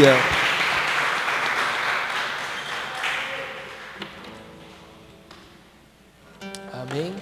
[0.00, 0.16] Aleluia.
[6.72, 7.14] Amém.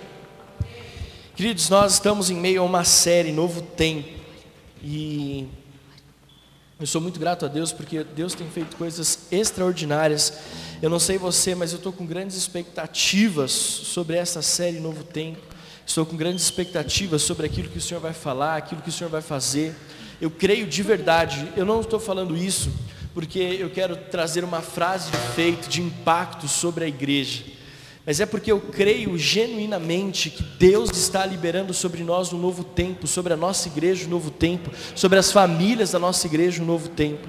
[1.34, 4.08] Queridos, nós estamos em meio a uma série Novo Tempo
[4.80, 5.48] e
[6.78, 10.32] eu sou muito grato a Deus porque Deus tem feito coisas extraordinárias.
[10.80, 15.40] Eu não sei você, mas eu estou com grandes expectativas sobre essa série Novo Tempo.
[15.84, 19.10] Estou com grandes expectativas sobre aquilo que o Senhor vai falar, aquilo que o Senhor
[19.10, 19.74] vai fazer.
[20.20, 22.70] Eu creio de verdade, eu não estou falando isso
[23.14, 27.58] porque eu quero trazer uma frase de feito, de impacto sobre a igreja
[28.08, 33.06] mas é porque eu creio genuinamente que Deus está liberando sobre nós um novo tempo,
[33.06, 36.88] sobre a nossa igreja um novo tempo, sobre as famílias da nossa igreja um novo
[36.88, 37.28] tempo.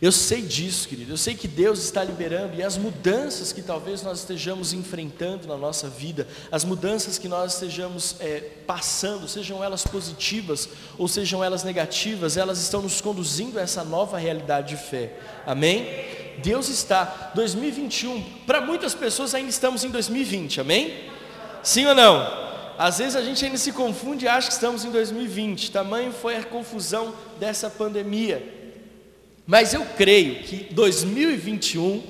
[0.00, 1.12] Eu sei disso, querido.
[1.12, 5.58] Eu sei que Deus está liberando e as mudanças que talvez nós estejamos enfrentando na
[5.58, 11.64] nossa vida, as mudanças que nós estejamos é, passando, sejam elas positivas ou sejam elas
[11.64, 15.12] negativas, elas estão nos conduzindo a essa nova realidade de fé.
[15.44, 15.86] Amém?
[16.42, 17.32] Deus está.
[17.34, 20.62] 2021, para muitas pessoas ainda estamos em 2020.
[20.62, 20.94] Amém?
[21.62, 22.26] Sim ou não?
[22.78, 25.70] Às vezes a gente ainda se confunde e acha que estamos em 2020.
[25.70, 28.59] Tamanho foi a confusão dessa pandemia.
[29.46, 32.02] Mas eu creio que 2021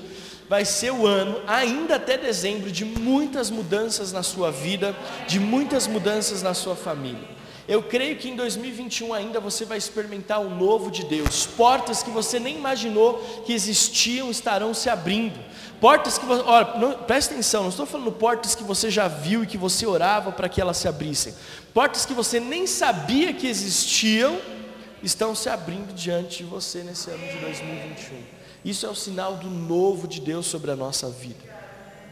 [0.48, 4.96] vai ser o ano, ainda até dezembro, de muitas mudanças na sua vida,
[5.28, 7.40] de muitas mudanças na sua família.
[7.68, 11.46] Eu creio que em 2021 ainda você vai experimentar o novo de Deus.
[11.46, 15.38] Portas que você nem imaginou que existiam estarão se abrindo.
[15.80, 19.44] Portas que você, olha, não, presta atenção, não estou falando portas que você já viu
[19.44, 21.32] e que você orava para que elas se abrissem.
[21.72, 24.36] Portas que você nem sabia que existiam
[25.02, 28.22] estão se abrindo diante de você nesse ano de 2021.
[28.64, 31.48] Isso é o sinal do novo de Deus sobre a nossa vida.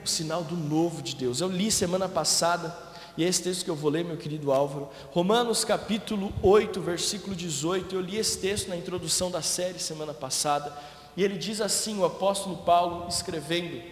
[0.04, 1.40] O sinal do novo de Deus.
[1.40, 2.74] Eu li semana passada,
[3.16, 7.36] e é esse texto que eu vou ler, meu querido Álvaro, Romanos capítulo 8, versículo
[7.36, 7.94] 18.
[7.94, 10.72] Eu li esse texto na introdução da série semana passada,
[11.16, 13.82] e ele diz assim: o apóstolo Paulo escrevendo: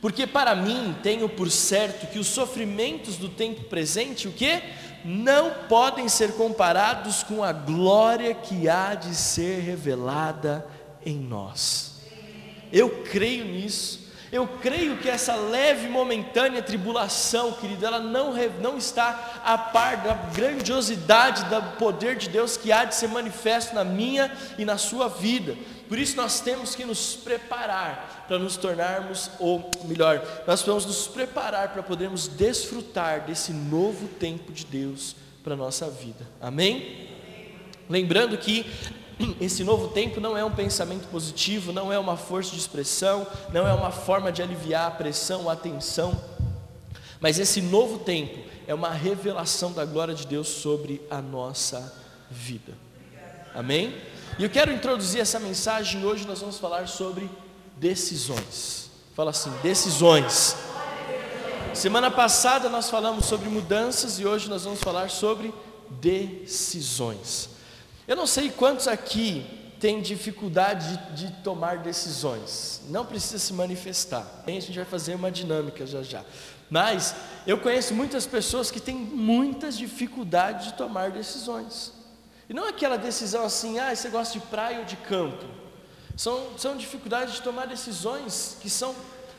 [0.00, 4.62] Porque para mim tenho por certo que os sofrimentos do tempo presente, o que?
[5.06, 10.66] não podem ser comparados com a glória que há de ser revelada
[11.04, 12.00] em nós.
[12.72, 14.04] Eu creio nisso.
[14.32, 20.14] Eu creio que essa leve momentânea tribulação, querido, ela não, não está a par da
[20.34, 25.08] grandiosidade do poder de Deus que há de ser manifesto na minha e na sua
[25.08, 25.56] vida.
[25.88, 31.06] Por isso nós temos que nos preparar para nos tornarmos, ou melhor, nós vamos nos
[31.06, 35.14] preparar para podermos desfrutar desse novo tempo de Deus
[35.44, 36.26] para a nossa vida.
[36.40, 37.08] Amém?
[37.88, 38.66] Lembrando que
[39.40, 43.66] esse novo tempo não é um pensamento positivo, não é uma força de expressão, não
[43.66, 46.20] é uma forma de aliviar a pressão, a tensão,
[47.20, 51.94] mas esse novo tempo é uma revelação da glória de Deus sobre a nossa
[52.30, 52.74] vida.
[53.54, 53.94] Amém?
[54.38, 56.04] E eu quero introduzir essa mensagem.
[56.04, 57.30] Hoje nós vamos falar sobre
[57.78, 58.90] decisões.
[59.14, 60.54] Fala assim: decisões.
[61.72, 65.54] Semana passada nós falamos sobre mudanças e hoje nós vamos falar sobre
[65.88, 67.48] decisões.
[68.06, 69.44] Eu não sei quantos aqui
[69.80, 72.82] têm dificuldade de, de tomar decisões.
[72.88, 74.42] Não precisa se manifestar.
[74.46, 76.22] A gente vai fazer uma dinâmica já já.
[76.68, 77.14] Mas
[77.46, 81.92] eu conheço muitas pessoas que têm muitas dificuldades de tomar decisões.
[82.48, 85.44] E não aquela decisão assim, ah, você gosta de praia ou de campo.
[86.16, 88.94] São, são dificuldades de tomar decisões que são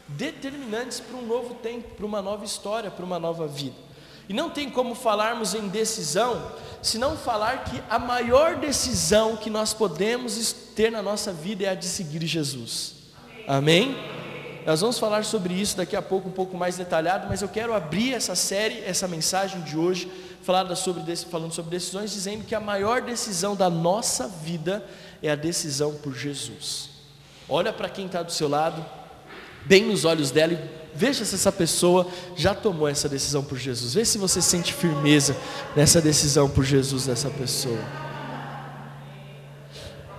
[0.07, 3.75] determinantes para um novo tempo, para uma nova história, para uma nova vida.
[4.29, 6.51] E não tem como falarmos em decisão,
[6.81, 11.69] se não falar que a maior decisão que nós podemos ter na nossa vida é
[11.69, 12.95] a de seguir Jesus.
[13.47, 13.95] Amém?
[13.95, 14.17] Amém?
[14.67, 17.73] Nós vamos falar sobre isso daqui a pouco, um pouco mais detalhado, mas eu quero
[17.73, 20.11] abrir essa série, essa mensagem de hoje,
[20.75, 24.83] sobre, falando sobre decisões, dizendo que a maior decisão da nossa vida
[25.21, 26.89] é a decisão por Jesus.
[27.49, 28.85] Olha para quem está do seu lado,
[29.65, 33.93] bem nos olhos dela e veja se essa pessoa já tomou essa decisão por Jesus.
[33.93, 35.35] Veja se você sente firmeza
[35.75, 37.79] nessa decisão por Jesus dessa pessoa.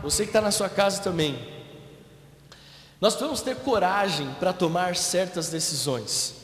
[0.02, 1.38] Você que está na sua casa também,
[3.00, 6.37] nós precisamos ter coragem para tomar certas decisões.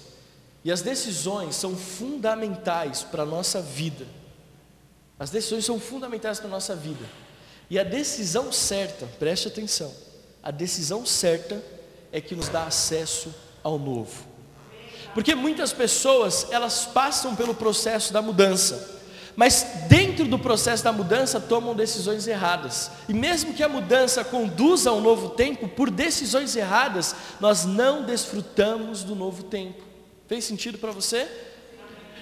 [0.64, 4.06] E as decisões são fundamentais para a nossa vida.
[5.18, 7.04] As decisões são fundamentais para a nossa vida.
[7.68, 9.92] E a decisão certa, preste atenção,
[10.42, 11.62] a decisão certa
[12.10, 14.24] é que nos dá acesso ao novo.
[15.12, 19.02] Porque muitas pessoas, elas passam pelo processo da mudança,
[19.36, 22.90] mas dentro do processo da mudança tomam decisões erradas.
[23.08, 28.04] E mesmo que a mudança conduza a um novo tempo, por decisões erradas, nós não
[28.04, 29.93] desfrutamos do novo tempo.
[30.34, 31.28] Fez sentido para você?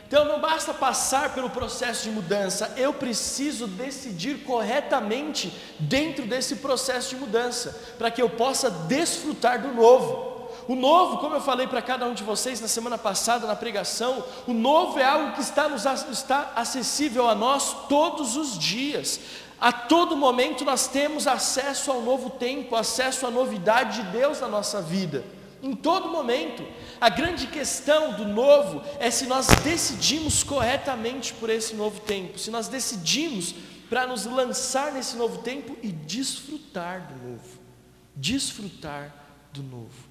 [0.07, 7.09] Então não basta passar pelo processo de mudança, eu preciso decidir corretamente dentro desse processo
[7.09, 10.47] de mudança, para que eu possa desfrutar do novo.
[10.69, 14.23] O novo, como eu falei para cada um de vocês na semana passada na pregação,
[14.47, 19.21] o novo é algo que está, nos, está acessível a nós todos os dias.
[19.59, 24.49] A todo momento nós temos acesso ao novo tempo, acesso à novidade de Deus na
[24.49, 25.25] nossa vida.
[25.63, 26.67] Em todo momento.
[27.01, 32.51] A grande questão do novo é se nós decidimos corretamente por esse novo tempo, se
[32.51, 33.55] nós decidimos
[33.89, 37.59] para nos lançar nesse novo tempo e desfrutar do novo.
[38.17, 39.15] Desfrutar
[39.53, 40.11] do novo.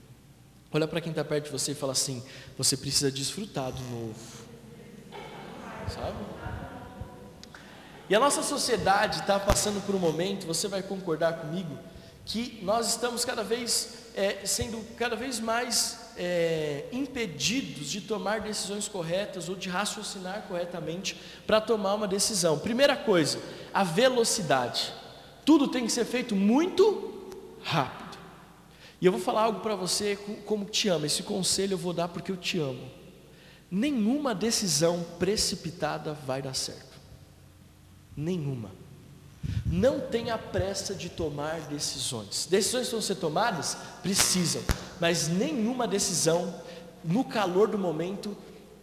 [0.72, 2.24] Olha para quem está perto de você e fala assim:
[2.58, 4.46] você precisa desfrutar do novo.
[5.94, 6.18] Sabe?
[8.10, 11.78] E a nossa sociedade está passando por um momento, você vai concordar comigo,
[12.26, 18.88] que nós estamos cada vez é, sendo cada vez mais é, impedidos de tomar decisões
[18.88, 22.60] corretas ou de raciocinar corretamente para tomar uma decisão.
[22.60, 23.40] Primeira coisa,
[23.74, 24.94] a velocidade.
[25.46, 27.30] Tudo tem que ser feito muito
[27.64, 28.18] rápido.
[29.00, 31.06] E eu vou falar algo para você como te amo.
[31.06, 32.92] Esse conselho eu vou dar porque eu te amo.
[33.70, 37.00] Nenhuma decisão precipitada vai dar certo.
[38.16, 38.81] Nenhuma.
[39.66, 42.46] Não tenha pressa de tomar decisões.
[42.50, 43.78] Decisões vão ser tomadas?
[44.04, 44.62] Precisam.
[45.00, 46.54] Mas nenhuma decisão,
[47.04, 48.36] no calor do momento,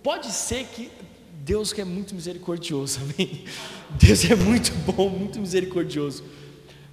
[0.02, 0.90] pode ser que
[1.32, 3.44] Deus que é muito misericordioso, amém?
[3.90, 6.24] Deus é muito bom, muito misericordioso.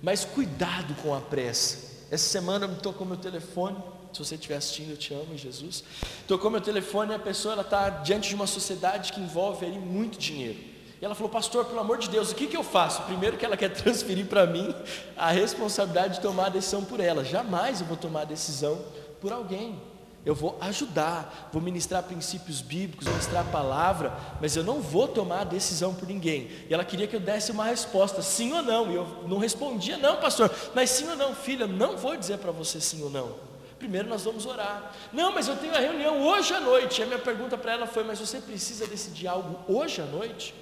[0.01, 2.05] Mas cuidado com a pressa.
[2.11, 3.77] Essa semana me tocou meu telefone.
[4.13, 5.83] Se você estiver assistindo, eu te amo, Jesus.
[6.27, 10.17] Tocou meu telefone e a pessoa está diante de uma sociedade que envolve ali muito
[10.17, 10.74] dinheiro.
[11.01, 13.03] E ela falou, pastor, pelo amor de Deus, o que, que eu faço?
[13.03, 14.73] Primeiro que ela quer transferir para mim
[15.17, 17.23] a responsabilidade de tomar a decisão por ela.
[17.23, 18.79] Jamais eu vou tomar a decisão
[19.19, 19.79] por alguém.
[20.25, 24.11] Eu vou ajudar, vou ministrar princípios bíblicos, ministrar a palavra,
[24.41, 26.49] mas eu não vou tomar a decisão por ninguém.
[26.67, 28.91] E ela queria que eu desse uma resposta, sim ou não.
[28.91, 32.51] E eu não respondia, não, pastor, mas sim ou não, filha, não vou dizer para
[32.51, 33.35] você sim ou não.
[33.77, 34.91] Primeiro nós vamos orar.
[35.13, 37.01] Não, mas eu tenho a reunião hoje à noite.
[37.01, 40.55] E a minha pergunta para ela foi: Mas você precisa decidir algo hoje à noite?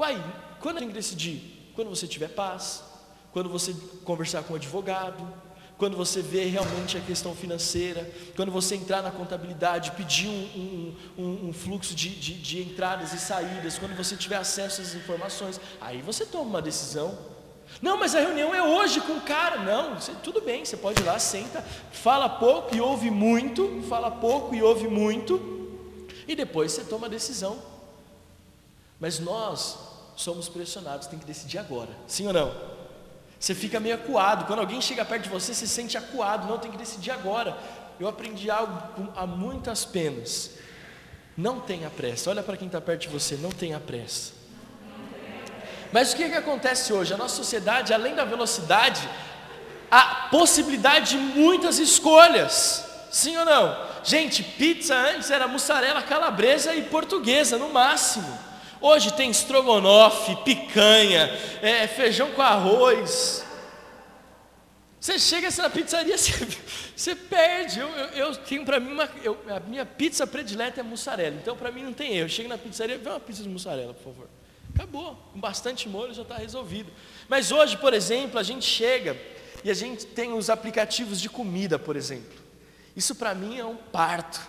[0.00, 0.16] Uai,
[0.60, 1.72] quando tem que decidir?
[1.74, 2.82] Quando você tiver paz,
[3.32, 5.30] quando você conversar com o advogado,
[5.76, 11.48] quando você vê realmente a questão financeira, quando você entrar na contabilidade, pedir um, um,
[11.48, 16.00] um fluxo de, de, de, entradas e saídas, quando você tiver acesso às informações, aí
[16.00, 17.18] você toma uma decisão.
[17.82, 19.58] Não, mas a reunião é hoje com o cara.
[19.58, 21.62] Não, você, tudo bem, você pode ir lá, senta,
[21.92, 27.10] fala pouco e ouve muito, fala pouco e ouve muito, e depois você toma a
[27.10, 27.58] decisão.
[28.98, 29.89] Mas nós
[30.20, 32.80] somos pressionados, tem que decidir agora, sim ou não?
[33.40, 34.44] Você fica meio acuado.
[34.44, 36.46] Quando alguém chega perto de você, você se sente acuado.
[36.46, 37.56] Não, tem que decidir agora.
[37.98, 40.50] Eu aprendi algo a muitas penas.
[41.34, 42.28] Não tenha pressa.
[42.28, 44.32] Olha para quem está perto de você, não tenha pressa.
[45.90, 47.14] Mas o que, que acontece hoje?
[47.14, 49.08] A nossa sociedade, além da velocidade,
[49.90, 52.84] a possibilidade de muitas escolhas.
[53.10, 53.74] Sim ou não?
[54.04, 58.49] Gente, pizza antes era mussarela calabresa e portuguesa, no máximo.
[58.80, 61.26] Hoje tem estrogonofe, picanha,
[61.60, 63.44] é, feijão com arroz.
[64.98, 66.32] Você chega na pizzaria, você,
[66.94, 67.80] você perde.
[67.80, 71.36] Eu, eu, eu tenho para mim uma, eu, a minha pizza predileta é mussarela.
[71.36, 72.26] Então para mim não tem erro.
[72.26, 74.28] Eu chego na pizzaria, vê uma pizza de mussarela, por favor.
[74.74, 75.16] Acabou.
[75.32, 76.92] Com bastante molho já está resolvido.
[77.28, 79.16] Mas hoje, por exemplo, a gente chega
[79.64, 82.38] e a gente tem os aplicativos de comida, por exemplo.
[82.96, 84.40] Isso para mim é um parto.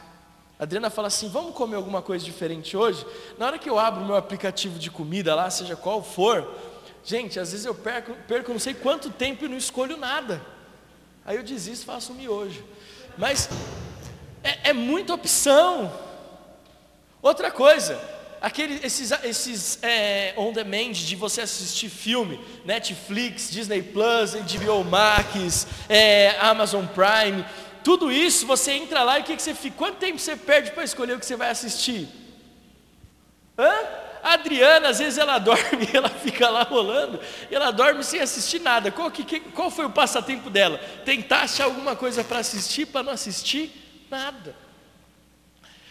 [0.62, 3.04] A Adriana fala assim: vamos comer alguma coisa diferente hoje?
[3.36, 6.48] Na hora que eu abro o meu aplicativo de comida lá, seja qual for,
[7.04, 10.40] gente, às vezes eu perco, perco não sei quanto tempo e não escolho nada.
[11.26, 12.64] Aí eu desisto, faço um miojo.
[13.18, 13.50] Mas
[14.44, 15.92] é, é muita opção.
[17.24, 18.00] Outra coisa,
[18.40, 25.66] aquele, esses, esses é, on demand de você assistir filme, Netflix, Disney Plus, HBO Max,
[25.90, 27.44] é, Amazon Prime.
[27.84, 29.78] Tudo isso, você entra lá e o que, que você fica?
[29.78, 32.08] Quanto tempo você perde para escolher o que você vai assistir?
[33.58, 33.72] Hã?
[34.24, 37.20] A Adriana, às vezes ela dorme, ela fica lá rolando,
[37.50, 38.92] e ela dorme sem assistir nada.
[38.92, 40.80] Qual, que, qual foi o passatempo dela?
[41.04, 43.72] Tentar achar alguma coisa para assistir, para não assistir
[44.10, 44.56] nada.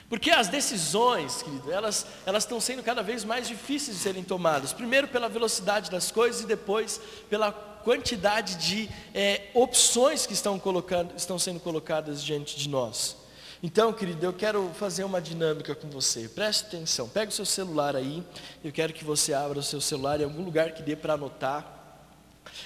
[0.09, 4.73] Porque as decisões, querido, elas, elas estão sendo cada vez mais difíceis de serem tomadas.
[4.73, 11.15] Primeiro pela velocidade das coisas e depois pela quantidade de é, opções que estão, colocando,
[11.17, 13.17] estão sendo colocadas diante de nós.
[13.63, 16.29] Então, querido, eu quero fazer uma dinâmica com você.
[16.29, 17.09] Preste atenção.
[17.09, 18.23] Pega o seu celular aí.
[18.65, 21.79] Eu quero que você abra o seu celular em algum lugar que dê para anotar.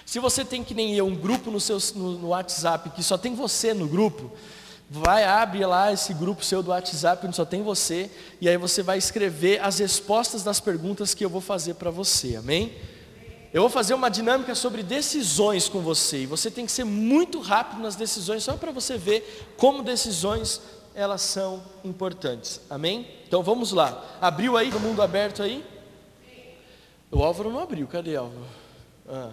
[0.06, 3.18] Se você tem que nem eu um grupo no, seu, no, no WhatsApp que só
[3.18, 4.30] tem você no grupo,
[4.90, 8.82] Vai, abre lá esse grupo seu do WhatsApp, onde só tem você, e aí você
[8.82, 12.74] vai escrever as respostas das perguntas que eu vou fazer para você, amém?
[13.54, 17.40] Eu vou fazer uma dinâmica sobre decisões com você, e você tem que ser muito
[17.40, 20.60] rápido nas decisões, só para você ver como decisões
[20.92, 23.08] elas são importantes, amém?
[23.28, 25.64] Então vamos lá, abriu aí, do mundo aberto aí?
[27.12, 28.44] O Álvaro não abriu, cadê Álvaro?
[29.08, 29.30] Ah.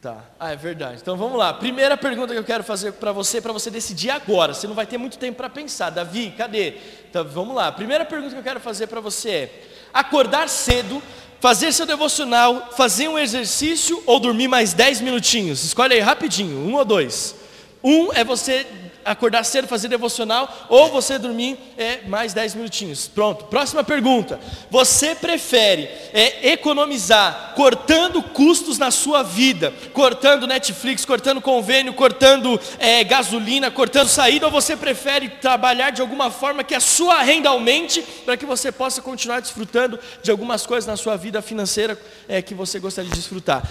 [0.00, 0.24] Tá.
[0.38, 1.00] Ah, é verdade.
[1.02, 1.52] Então vamos lá.
[1.52, 4.54] Primeira pergunta que eu quero fazer para você, para você decidir agora.
[4.54, 5.90] Você não vai ter muito tempo para pensar.
[5.90, 6.76] Davi, cadê?
[7.10, 7.72] Então vamos lá.
[7.72, 11.02] Primeira pergunta que eu quero fazer para você é: acordar cedo,
[11.40, 15.64] fazer seu devocional, fazer um exercício ou dormir mais 10 minutinhos?
[15.64, 17.34] Escolhe aí rapidinho, um ou dois.
[17.82, 18.66] Um é você
[19.10, 23.08] acordar cedo, fazer devocional, ou você dormir é, mais 10 minutinhos.
[23.08, 24.38] Pronto, próxima pergunta.
[24.70, 33.02] Você prefere é, economizar cortando custos na sua vida, cortando Netflix, cortando convênio, cortando é,
[33.02, 38.02] gasolina, cortando saída, ou você prefere trabalhar de alguma forma que a sua renda aumente
[38.24, 41.98] para que você possa continuar desfrutando de algumas coisas na sua vida financeira
[42.28, 43.62] é, que você gostaria de desfrutar?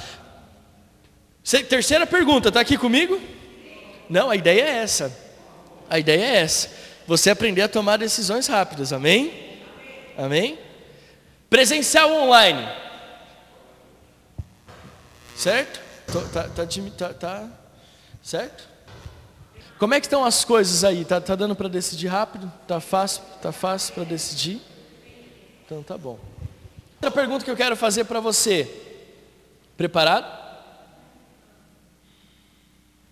[1.69, 3.19] Terceira pergunta, está aqui comigo?
[4.09, 5.26] Não, a ideia é essa.
[5.89, 6.69] A ideia é essa.
[7.05, 9.61] Você aprender a tomar decisões rápidas, amém?
[10.17, 10.59] Amém?
[11.49, 12.67] Presencial online.
[15.35, 15.79] Certo?
[16.07, 16.65] Tá, tá,
[16.97, 17.49] tá, tá,
[18.21, 18.67] certo?
[19.77, 21.05] Como é que estão as coisas aí?
[21.05, 22.51] Tá, tá dando para decidir rápido?
[22.67, 23.23] Tá fácil?
[23.41, 24.59] Tá fácil para decidir?
[25.65, 26.19] Então tá bom.
[26.95, 28.69] Outra pergunta que eu quero fazer para você.
[29.77, 30.25] Preparado?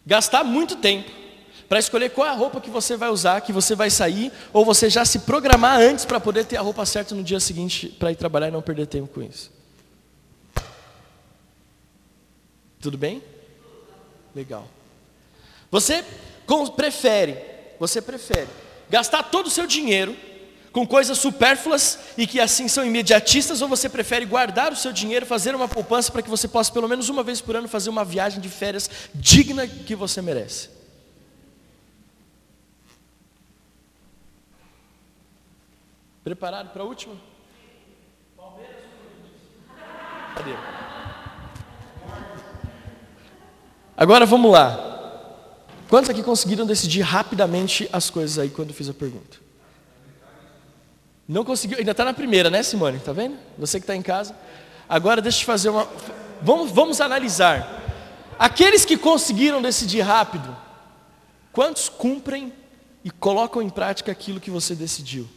[0.06, 1.25] Gastar muito tempo
[1.68, 4.64] para escolher qual é a roupa que você vai usar, que você vai sair, ou
[4.64, 8.12] você já se programar antes para poder ter a roupa certa no dia seguinte para
[8.12, 9.52] ir trabalhar e não perder tempo com isso.
[12.80, 13.24] Tudo bem?
[14.36, 14.68] Legal.
[15.72, 16.04] Você
[16.76, 17.38] prefere,
[17.80, 18.48] você prefere
[18.88, 20.16] gastar todo o seu dinheiro
[20.72, 25.26] com coisas supérfluas e que assim são imediatistas, ou você prefere guardar o seu dinheiro,
[25.26, 28.06] fazer uma poupança para que você possa pelo menos uma vez por ano fazer uma
[28.06, 30.75] viagem de férias digna que você merece?
[36.26, 37.14] Preparado para a última?
[40.36, 40.56] Cadê?
[43.96, 45.30] Agora vamos lá.
[45.88, 49.38] Quantos aqui conseguiram decidir rapidamente as coisas aí quando fiz a pergunta?
[51.28, 52.98] Não conseguiu, ainda está na primeira, né, Simone?
[52.98, 53.38] Está vendo?
[53.60, 54.36] Você que está em casa.
[54.90, 55.88] Agora deixa eu te fazer uma.
[56.42, 57.84] Vamos, vamos analisar.
[58.40, 60.58] Aqueles que conseguiram decidir rápido,
[61.54, 62.52] quantos cumprem
[63.04, 65.30] e colocam em prática aquilo que você decidiu?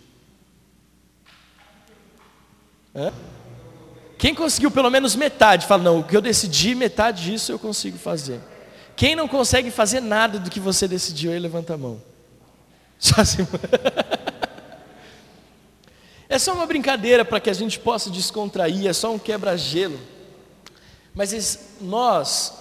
[4.19, 7.97] Quem conseguiu pelo menos metade, fala, não, o que eu decidi, metade disso eu consigo
[7.97, 8.41] fazer.
[8.97, 12.03] Quem não consegue fazer nada do que você decidiu, aí levanta a mão.
[12.99, 13.47] Só assim.
[16.29, 19.99] É só uma brincadeira para que a gente possa descontrair, é só um quebra-gelo.
[21.15, 22.53] Mas nós,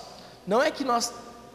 [0.45, 1.11] não é que nós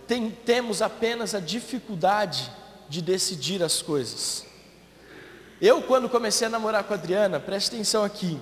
[0.07, 2.51] tem, temos apenas a dificuldade
[2.89, 4.45] de decidir as coisas.
[5.61, 8.39] Eu, quando comecei a namorar com a Adriana, preste atenção aqui,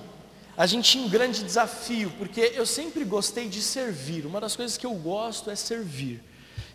[0.57, 4.25] a gente tinha um grande desafio, porque eu sempre gostei de servir.
[4.25, 6.23] Uma das coisas que eu gosto é servir.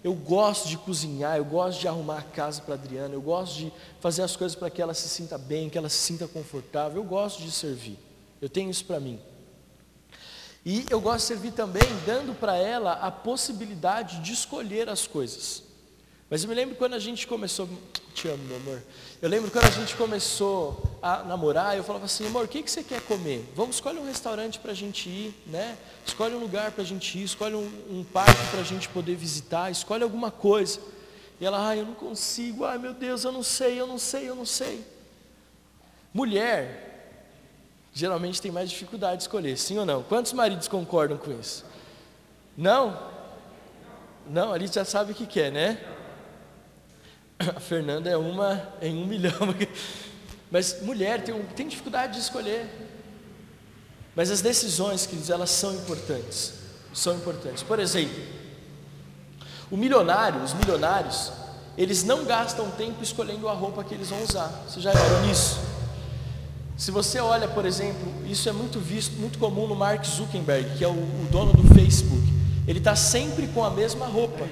[0.02, 3.72] Eu gosto de cozinhar, eu gosto de arrumar a casa para Adriana, eu gosto de
[4.00, 7.02] fazer as coisas para que ela se sinta bem, que ela se sinta confortável.
[7.02, 7.98] Eu gosto de servir.
[8.40, 9.20] Eu tenho isso para mim.
[10.64, 15.65] E eu gosto de servir também dando para ela a possibilidade de escolher as coisas.
[16.28, 17.68] Mas eu me lembro quando a gente começou,
[18.12, 18.82] te amo, meu amor.
[19.22, 22.70] Eu lembro quando a gente começou a namorar, eu falava assim, amor, o que, que
[22.70, 23.48] você quer comer?
[23.54, 25.78] Vamos, escolhe um restaurante para a gente ir, né?
[26.04, 29.14] Escolhe um lugar para a gente ir, escolhe um, um parque para a gente poder
[29.14, 30.80] visitar, escolhe alguma coisa.
[31.40, 34.28] E ela, ai, eu não consigo, ai meu Deus, eu não sei, eu não sei,
[34.28, 34.84] eu não sei.
[36.12, 37.12] Mulher,
[37.94, 40.02] geralmente tem mais dificuldade de escolher, sim ou não?
[40.02, 41.64] Quantos maridos concordam com isso?
[42.56, 43.14] Não?
[44.28, 45.95] Não, ali já sabe o que quer, né?
[47.38, 49.32] A Fernanda é uma em um milhão.
[50.50, 52.66] Mas mulher tem, tem dificuldade de escolher.
[54.14, 56.54] Mas as decisões, queridos, elas são importantes.
[56.94, 57.62] São importantes.
[57.62, 58.16] Por exemplo,
[59.70, 61.30] o milionário, os milionários,
[61.76, 64.48] eles não gastam tempo escolhendo a roupa que eles vão usar.
[64.66, 65.60] Você já viu nisso?
[66.76, 70.84] Se você olha, por exemplo, isso é muito visto, muito comum no Mark Zuckerberg, que
[70.84, 72.22] é o, o dono do Facebook.
[72.66, 74.46] Ele está sempre com a mesma roupa.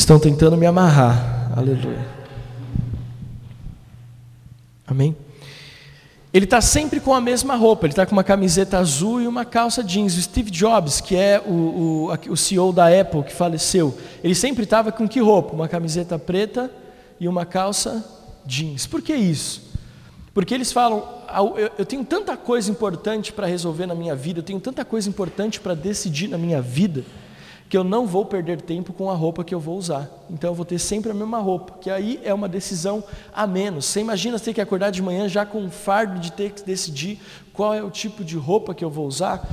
[0.00, 1.52] Estão tentando me amarrar.
[1.54, 2.06] Aleluia.
[4.86, 5.14] Amém?
[6.32, 9.44] Ele está sempre com a mesma roupa, ele está com uma camiseta azul e uma
[9.44, 10.16] calça jeans.
[10.16, 14.64] O Steve Jobs, que é o, o, o CEO da Apple, que faleceu, ele sempre
[14.64, 15.52] estava com que roupa?
[15.52, 16.70] Uma camiseta preta
[17.20, 18.02] e uma calça
[18.46, 18.86] jeans.
[18.86, 19.70] Por que isso?
[20.32, 21.06] Porque eles falam,
[21.76, 25.60] eu tenho tanta coisa importante para resolver na minha vida, eu tenho tanta coisa importante
[25.60, 27.04] para decidir na minha vida,
[27.70, 30.10] que eu não vou perder tempo com a roupa que eu vou usar.
[30.28, 33.86] Então eu vou ter sempre a mesma roupa, que aí é uma decisão a menos.
[33.86, 36.64] Você imagina você ter que acordar de manhã já com o fardo de ter que
[36.64, 37.20] decidir
[37.52, 39.46] qual é o tipo de roupa que eu vou usar?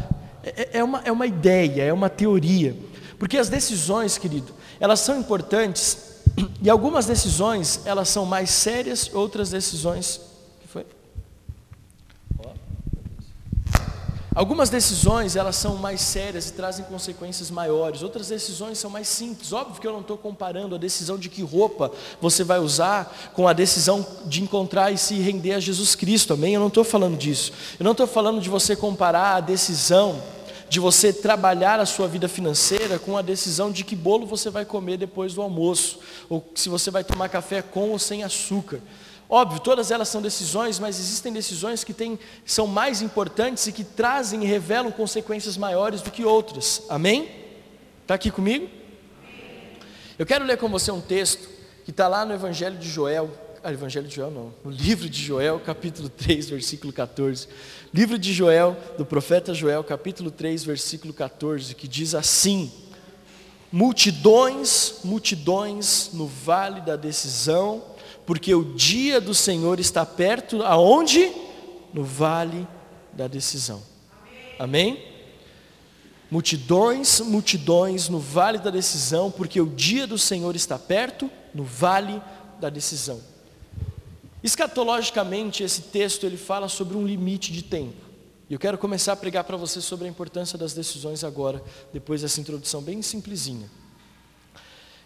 [0.43, 2.75] É, é, é uma, é uma ideia, é uma teoria.
[3.19, 6.24] Porque as decisões, querido, elas são importantes
[6.59, 10.26] e algumas decisões elas são mais sérias, outras decisões
[14.38, 18.03] Algumas decisões elas são mais sérias e trazem consequências maiores.
[18.03, 19.51] Outras decisões são mais simples.
[19.51, 21.91] Óbvio que eu não estou comparando a decisão de que roupa
[22.22, 26.34] você vai usar com a decisão de encontrar e se render a Jesus Cristo.
[26.34, 26.53] Amém?
[26.53, 27.51] Eu não estou falando disso.
[27.79, 30.22] Eu não estou falando de você comparar a decisão
[30.70, 34.65] de você trabalhar a sua vida financeira com a decisão de que bolo você vai
[34.65, 35.98] comer depois do almoço,
[36.29, 38.82] ou se você vai tomar café com ou sem açúcar.
[39.29, 43.84] Óbvio, todas elas são decisões, mas existem decisões que têm, são mais importantes e que
[43.84, 46.84] trazem e revelam consequências maiores do que outras.
[46.88, 47.29] Amém?
[48.03, 48.69] Está aqui comigo?
[50.17, 51.50] Eu quero ler com você um texto
[51.84, 53.29] que está lá no Evangelho de Joel.
[53.62, 57.50] Ah, Evangelho de Joel não, no livro de Joel, capítulo 3, versículo 14.
[57.93, 62.72] Livro de Joel, do profeta Joel, capítulo 3, versículo 14, que diz assim:
[63.69, 67.84] Multidões, multidões no vale da decisão
[68.27, 71.31] porque o dia do Senhor está perto, aonde?
[71.93, 72.67] No vale
[73.13, 73.81] da decisão.
[74.60, 75.01] Amém?
[76.29, 82.22] Multidões, multidões no vale da decisão, porque o dia do Senhor está perto, no vale
[82.60, 83.22] da decisão.
[84.43, 88.05] Escatologicamente, esse texto ele fala sobre um limite de tempo.
[88.50, 92.24] E eu quero começar a pregar para você sobre a importância das decisões agora, depois
[92.24, 93.69] dessa introdução bem simplesinha.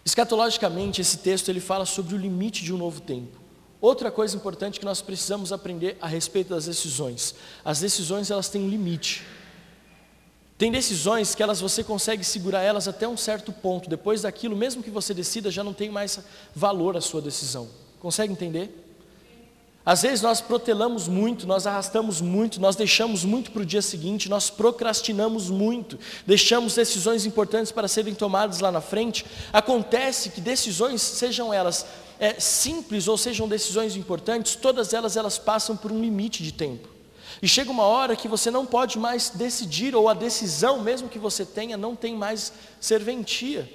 [0.04, 3.40] Escatologicamente, esse texto ele fala sobre o limite de um novo tempo.
[3.80, 7.36] Outra coisa importante que nós precisamos aprender a respeito das decisões.
[7.66, 9.24] As decisões elas têm um limite.
[10.58, 13.90] Tem decisões que elas você consegue segurar elas até um certo ponto.
[13.90, 16.20] Depois daquilo, mesmo que você decida, já não tem mais
[16.54, 17.68] valor a sua decisão.
[18.00, 18.91] Consegue entender?
[19.84, 24.30] Às vezes nós protelamos muito, nós arrastamos muito, nós deixamos muito para o dia seguinte,
[24.30, 29.26] nós procrastinamos muito, deixamos decisões importantes para serem tomadas lá na frente.
[29.52, 31.88] Acontece que decisões, sejam elas
[32.20, 36.88] é, simples ou sejam decisões importantes, todas elas elas passam por um limite de tempo.
[37.42, 41.18] E chega uma hora que você não pode mais decidir, ou a decisão, mesmo que
[41.18, 43.68] você tenha, não tem mais serventia.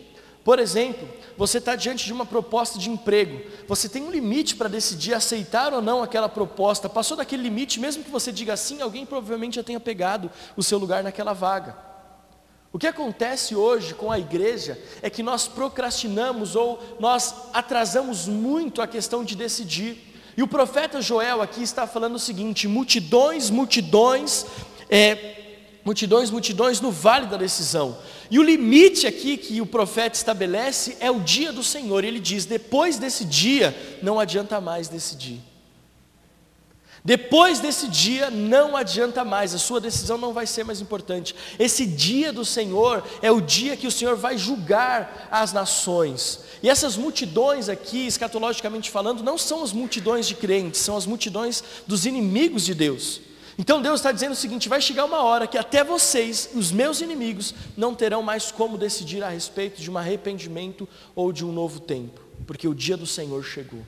[0.47, 4.69] Por exemplo, você está diante de uma proposta de emprego, você tem um limite para
[4.69, 6.89] decidir aceitar ou não aquela proposta.
[6.89, 10.79] Passou daquele limite, mesmo que você diga sim, alguém provavelmente já tenha pegado o seu
[10.79, 11.77] lugar naquela vaga.
[12.73, 18.81] O que acontece hoje com a igreja é que nós procrastinamos ou nós atrasamos muito
[18.81, 20.15] a questão de decidir.
[20.37, 24.47] E o profeta Joel aqui está falando o seguinte: multidões, multidões,
[24.89, 25.46] é,
[25.87, 27.97] multidões, multidões no vale da decisão.
[28.29, 32.03] E o limite aqui que o profeta estabelece é o dia do Senhor.
[32.03, 35.41] Ele diz: depois desse dia, não adianta mais decidir.
[37.05, 41.37] Depois desse dia, não adianta mais, a sua decisão não vai ser mais importante.
[41.57, 46.41] Esse dia do Senhor é o dia que o Senhor vai julgar as nações.
[46.65, 51.63] E essas multidões aqui, escatologicamente falando, não são as multidões de crentes, são as multidões
[51.87, 53.21] dos inimigos de Deus.
[53.59, 57.01] Então Deus está dizendo o seguinte: vai chegar uma hora que até vocês, os meus
[57.01, 61.81] inimigos, não terão mais como decidir a respeito de um arrependimento ou de um novo
[61.81, 63.81] tempo, porque o dia do Senhor chegou.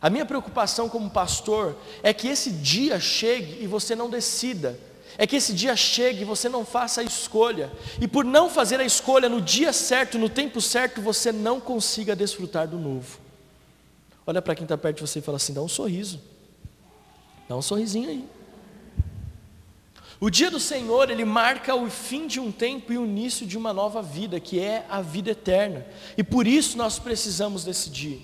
[0.00, 4.78] A minha preocupação como pastor é que esse dia chegue e você não decida,
[5.16, 8.78] é que esse dia chegue e você não faça a escolha, e por não fazer
[8.78, 13.18] a escolha no dia certo, no tempo certo, você não consiga desfrutar do novo.
[14.26, 16.20] Olha para quem está perto de você e fala assim: dá um sorriso,
[17.48, 18.37] dá um sorrisinho aí.
[20.20, 23.56] O dia do Senhor, ele marca o fim de um tempo e o início de
[23.56, 25.86] uma nova vida, que é a vida eterna.
[26.16, 28.20] E por isso nós precisamos decidir.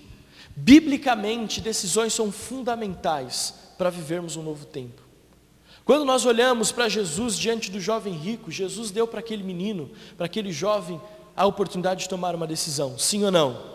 [0.56, 5.02] Biblicamente, decisões são fundamentais para vivermos um novo tempo.
[5.84, 10.26] Quando nós olhamos para Jesus diante do jovem rico, Jesus deu para aquele menino, para
[10.26, 11.00] aquele jovem,
[11.36, 13.74] a oportunidade de tomar uma decisão, sim ou não?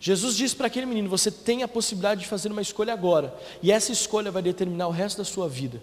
[0.00, 3.70] Jesus disse para aquele menino: Você tem a possibilidade de fazer uma escolha agora, e
[3.70, 5.80] essa escolha vai determinar o resto da sua vida.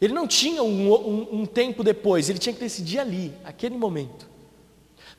[0.00, 4.30] Ele não tinha um, um, um tempo depois, ele tinha que decidir ali, aquele momento.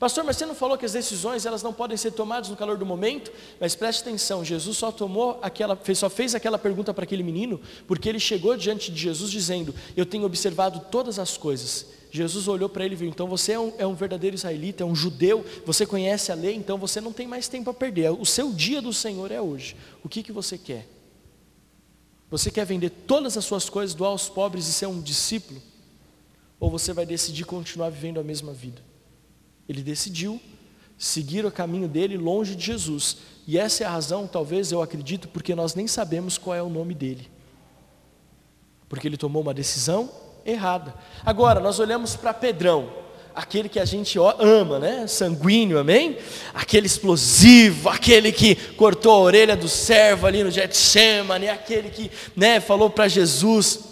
[0.01, 2.75] Pastor, mas você não falou que as decisões elas não podem ser tomadas no calor
[2.75, 3.31] do momento?
[3.59, 8.09] Mas preste atenção, Jesus só tomou aquela, só fez aquela pergunta para aquele menino, porque
[8.09, 11.85] ele chegou diante de Jesus dizendo: Eu tenho observado todas as coisas.
[12.09, 14.85] Jesus olhou para ele e viu: Então você é um, é um verdadeiro israelita, é
[14.87, 18.09] um judeu, você conhece a lei, então você não tem mais tempo a perder.
[18.09, 19.75] O seu dia do Senhor é hoje.
[20.03, 20.87] O que, que você quer?
[22.31, 25.61] Você quer vender todas as suas coisas, doar aos pobres e ser um discípulo?
[26.57, 28.81] Ou você vai decidir continuar vivendo a mesma vida?
[29.67, 30.41] Ele decidiu
[30.97, 33.17] seguir o caminho dele longe de Jesus.
[33.45, 36.69] E essa é a razão, talvez eu acredito, porque nós nem sabemos qual é o
[36.69, 37.29] nome dele.
[38.87, 40.09] Porque ele tomou uma decisão
[40.45, 40.95] errada.
[41.25, 42.93] Agora, nós olhamos para Pedrão,
[43.35, 45.07] aquele que a gente ama, né?
[45.07, 46.17] Sanguíneo, amém?
[46.53, 52.59] Aquele explosivo, aquele que cortou a orelha do servo ali no Getsemane, aquele que, né,
[52.59, 53.91] falou para Jesus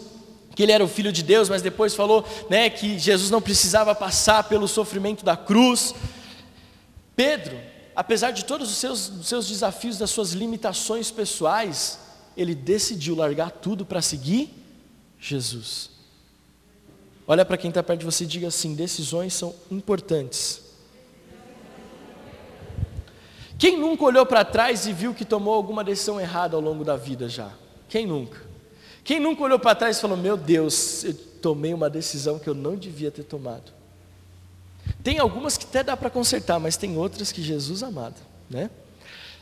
[0.56, 3.96] que ele era o filho de Deus, mas depois falou né, que Jesus não precisava
[3.96, 5.96] passar pelo sofrimento da cruz.
[7.16, 7.58] Pedro,
[7.96, 11.98] apesar de todos os seus, os seus desafios, das suas limitações pessoais,
[12.36, 14.54] ele decidiu largar tudo para seguir
[15.18, 15.99] Jesus.
[17.32, 20.64] Olha para quem está perto de você e diga assim: decisões são importantes.
[23.56, 26.96] Quem nunca olhou para trás e viu que tomou alguma decisão errada ao longo da
[26.96, 27.52] vida já?
[27.88, 28.42] Quem nunca?
[29.04, 32.56] Quem nunca olhou para trás e falou: Meu Deus, eu tomei uma decisão que eu
[32.56, 33.72] não devia ter tomado?
[35.04, 38.72] Tem algumas que até dá para consertar, mas tem outras que Jesus amado, né?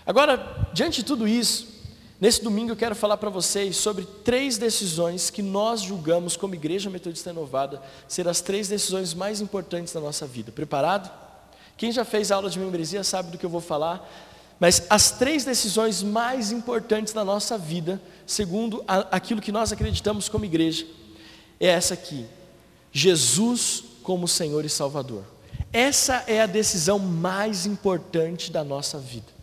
[0.06, 1.77] Agora, diante de tudo isso,
[2.20, 6.90] nesse domingo eu quero falar para vocês sobre três decisões que nós julgamos como Igreja
[6.90, 10.52] Metodista Renovada ser as três decisões mais importantes da nossa vida.
[10.52, 11.12] Preparado?
[11.78, 14.10] Quem já fez aula de membresia sabe do que eu vou falar.
[14.60, 20.28] Mas as três decisões mais importantes da nossa vida, segundo a, aquilo que nós acreditamos
[20.28, 20.86] como igreja,
[21.60, 22.26] é essa aqui:
[22.92, 25.24] Jesus como Senhor e Salvador.
[25.72, 29.37] Essa é a decisão mais importante da nossa vida.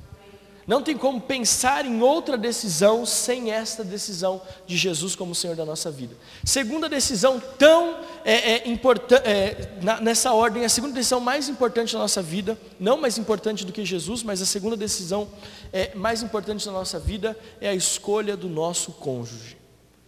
[0.67, 5.65] Não tem como pensar em outra decisão sem esta decisão de Jesus como Senhor da
[5.65, 6.17] nossa vida.
[6.43, 11.99] Segunda decisão tão é, é, importante, é, nessa ordem, a segunda decisão mais importante da
[11.99, 15.29] nossa vida, não mais importante do que Jesus, mas a segunda decisão
[15.73, 19.59] é, mais importante da nossa vida é a escolha do nosso cônjuge.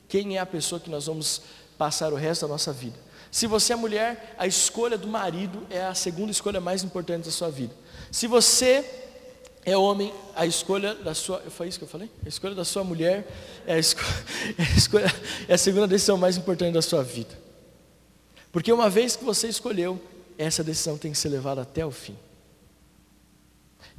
[0.08, 1.42] Quem é a pessoa que nós vamos
[1.76, 2.96] passar o resto da nossa vida?
[3.30, 7.30] Se você é mulher, a escolha do marido é a segunda escolha mais importante da
[7.30, 7.74] sua vida.
[8.10, 9.05] Se você
[9.66, 11.40] é homem, a escolha da sua.
[11.50, 12.08] Foi isso que eu falei?
[12.24, 13.26] A escolha da sua mulher
[13.66, 14.00] é a, esco,
[14.56, 15.14] é a, escolha,
[15.48, 17.36] é a segunda decisão mais importante da sua vida.
[18.52, 20.00] Porque uma vez que você escolheu,
[20.38, 22.16] essa decisão tem que ser levada até o fim.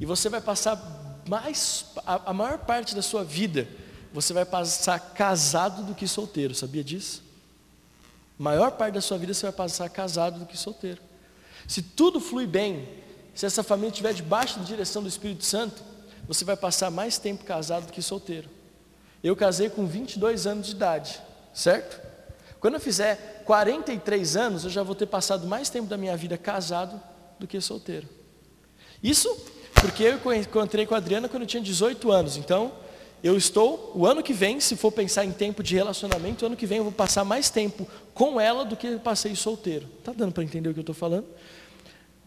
[0.00, 1.84] E você vai passar mais.
[2.06, 3.68] A, a maior parte da sua vida,
[4.10, 7.22] você vai passar casado do que solteiro, sabia disso?
[8.40, 11.02] A maior parte da sua vida você vai passar casado do que solteiro.
[11.66, 12.88] Se tudo flui bem,
[13.38, 15.80] se essa família estiver debaixo da direção do Espírito Santo,
[16.26, 18.48] você vai passar mais tempo casado do que solteiro.
[19.22, 21.22] Eu casei com 22 anos de idade,
[21.54, 22.04] certo?
[22.58, 26.36] Quando eu fizer 43 anos, eu já vou ter passado mais tempo da minha vida
[26.36, 27.00] casado
[27.38, 28.08] do que solteiro.
[29.00, 29.32] Isso
[29.74, 32.36] porque eu encontrei com a Adriana quando eu tinha 18 anos.
[32.36, 32.72] Então,
[33.22, 36.56] eu estou, o ano que vem, se for pensar em tempo de relacionamento, o ano
[36.56, 39.86] que vem eu vou passar mais tempo com ela do que eu passei solteiro.
[40.00, 41.26] Está dando para entender o que eu estou falando?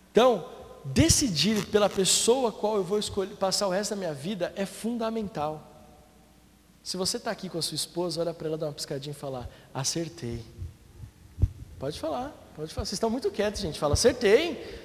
[0.09, 4.65] Então, decidir pela pessoa qual eu vou escolher, passar o resto da minha vida é
[4.65, 5.67] fundamental.
[6.83, 9.15] Se você está aqui com a sua esposa, olha para ela, dá uma piscadinha e
[9.15, 10.43] fala: acertei.
[11.77, 12.85] Pode falar, pode falar.
[12.85, 13.79] Vocês estão muito quietos, gente.
[13.79, 14.81] Fala, acertei.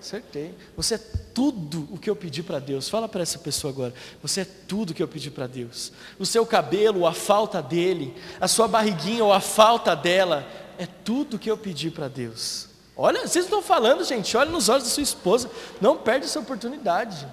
[0.00, 0.54] Acertei.
[0.76, 2.88] Você é tudo o que eu pedi para Deus.
[2.88, 3.92] Fala para essa pessoa agora.
[4.22, 5.92] Você é tudo o que eu pedi para Deus.
[6.18, 10.46] O seu cabelo, a falta dele, a sua barriguinha ou a falta dela,
[10.78, 12.69] é tudo o que eu pedi para Deus.
[13.02, 17.26] Olha, vocês estão falando, gente, olha nos olhos da sua esposa, não perde essa oportunidade.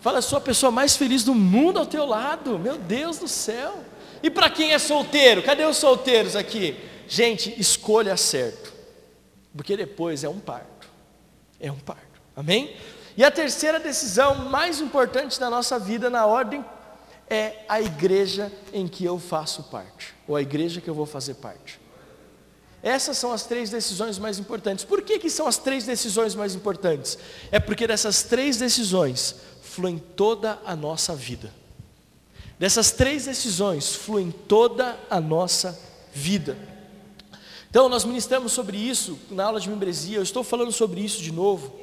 [0.00, 3.78] Fala, sou a pessoa mais feliz do mundo ao teu lado, meu Deus do céu.
[4.24, 6.76] E para quem é solteiro, cadê os solteiros aqui?
[7.06, 8.72] Gente, escolha certo,
[9.56, 10.88] porque depois é um parto,
[11.60, 12.76] é um parto, amém?
[13.16, 16.64] E a terceira decisão mais importante da nossa vida na ordem
[17.30, 21.34] é a igreja em que eu faço parte, ou a igreja que eu vou fazer
[21.34, 21.83] parte.
[22.84, 24.84] Essas são as três decisões mais importantes.
[24.84, 27.16] Por que, que são as três decisões mais importantes?
[27.50, 31.50] É porque dessas três decisões fluem toda a nossa vida.
[32.58, 35.80] Dessas três decisões fluem toda a nossa
[36.12, 36.58] vida.
[37.70, 41.32] Então, nós ministramos sobre isso na aula de membresia, eu estou falando sobre isso de
[41.32, 41.74] novo,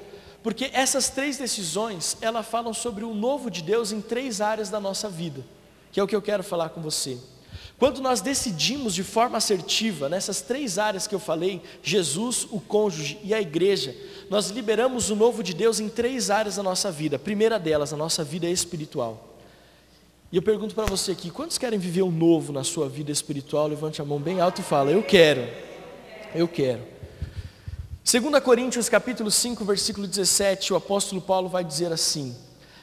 [0.44, 4.80] porque essas três decisões, elas falam sobre o novo de Deus em três áreas da
[4.80, 5.44] nossa vida,
[5.92, 7.18] que é o que eu quero falar com você.
[7.82, 13.17] Quando nós decidimos de forma assertiva nessas três áreas que eu falei, Jesus, o cônjuge
[13.24, 13.96] e a igreja,
[14.30, 17.15] nós liberamos o novo de Deus em três áreas da nossa vida.
[17.15, 19.36] A primeira delas, a nossa vida espiritual.
[20.32, 23.65] E eu pergunto para você aqui, quantos querem viver o novo na sua vida espiritual?
[23.65, 25.41] Levante a mão bem alto e fala: Eu quero.
[26.36, 26.84] Eu quero.
[28.06, 32.38] 2 Coríntios capítulo 5, versículo 17, o apóstolo Paulo vai dizer assim: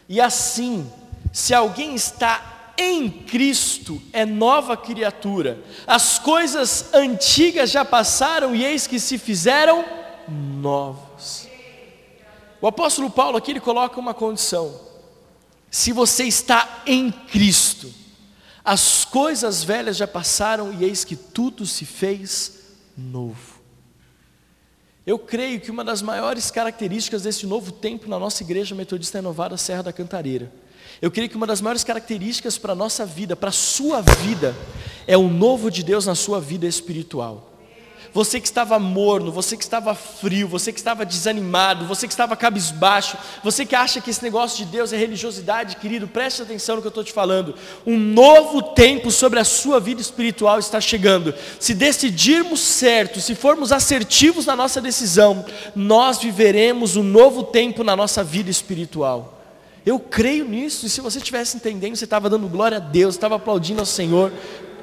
[0.09, 0.91] E assim,
[1.33, 5.59] se alguém está em Cristo, é nova criatura.
[5.87, 9.85] As coisas antigas já passaram e eis que se fizeram
[10.29, 11.49] novas.
[12.61, 14.81] O apóstolo Paulo aqui ele coloca uma condição:
[15.69, 17.93] se você está em Cristo,
[18.65, 22.59] as coisas velhas já passaram e eis que tudo se fez
[22.97, 23.59] novo.
[25.07, 29.57] Eu creio que uma das maiores características desse novo tempo na nossa igreja metodista renovada
[29.57, 30.53] Serra da Cantareira,
[31.01, 34.55] eu creio que uma das maiores características para a nossa vida, para a sua vida,
[35.07, 37.49] é o novo de Deus na sua vida espiritual.
[38.13, 42.35] Você que estava morno, você que estava frio, você que estava desanimado, você que estava
[42.37, 46.83] cabisbaixo, você que acha que esse negócio de Deus é religiosidade, querido, preste atenção no
[46.83, 47.55] que eu estou te falando.
[47.87, 51.35] Um novo tempo sobre a sua vida espiritual está chegando.
[51.61, 55.45] Se decidirmos certo, se formos assertivos na nossa decisão,
[55.77, 59.38] nós viveremos um novo tempo na nossa vida espiritual.
[59.85, 63.37] Eu creio nisso, e se você estivesse entendendo, você estava dando glória a Deus, estava
[63.37, 64.33] aplaudindo ao Senhor,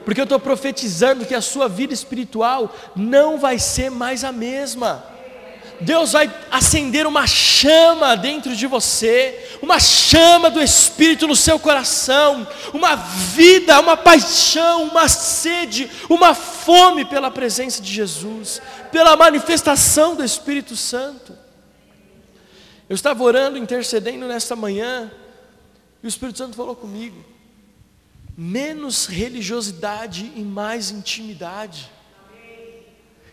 [0.04, 5.04] porque eu estou profetizando que a sua vida espiritual não vai ser mais a mesma.
[5.82, 12.48] Deus vai acender uma chama dentro de você, uma chama do Espírito no seu coração,
[12.74, 20.24] uma vida, uma paixão, uma sede, uma fome pela presença de Jesus, pela manifestação do
[20.24, 21.45] Espírito Santo.
[22.88, 25.12] Eu estava orando, intercedendo nesta manhã,
[26.04, 27.36] e o Espírito Santo falou comigo
[28.38, 31.90] menos religiosidade e mais intimidade.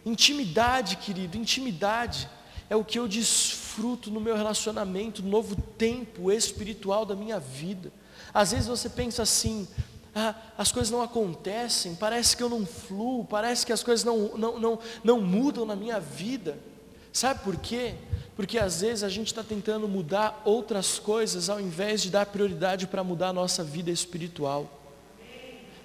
[0.06, 2.28] Intimidade, querido, intimidade
[2.70, 7.92] é o que eu desfruto no meu relacionamento, no novo tempo espiritual da minha vida.
[8.32, 9.68] Às vezes você pensa assim,
[10.14, 14.36] ah, as coisas não acontecem, parece que eu não fluo, parece que as coisas não,
[14.36, 16.58] não, não, não mudam na minha vida.
[17.12, 17.94] Sabe por quê?
[18.36, 22.86] Porque às vezes a gente está tentando mudar outras coisas ao invés de dar prioridade
[22.86, 24.80] para mudar a nossa vida espiritual.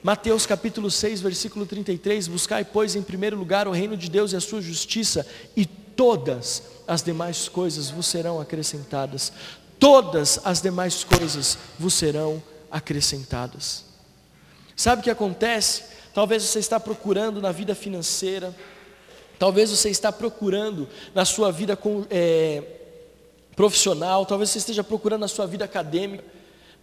[0.01, 4.35] Mateus capítulo 6, versículo 33, buscai, pois, em primeiro lugar o reino de Deus e
[4.35, 9.33] a sua justiça, e todas as demais coisas vos serão acrescentadas.
[9.79, 13.83] Todas as demais coisas vos serão acrescentadas.
[14.75, 15.83] Sabe o que acontece?
[16.13, 18.55] Talvez você está procurando na vida financeira,
[19.37, 21.77] talvez você está procurando na sua vida
[22.09, 22.63] é,
[23.55, 26.23] profissional, talvez você esteja procurando na sua vida acadêmica,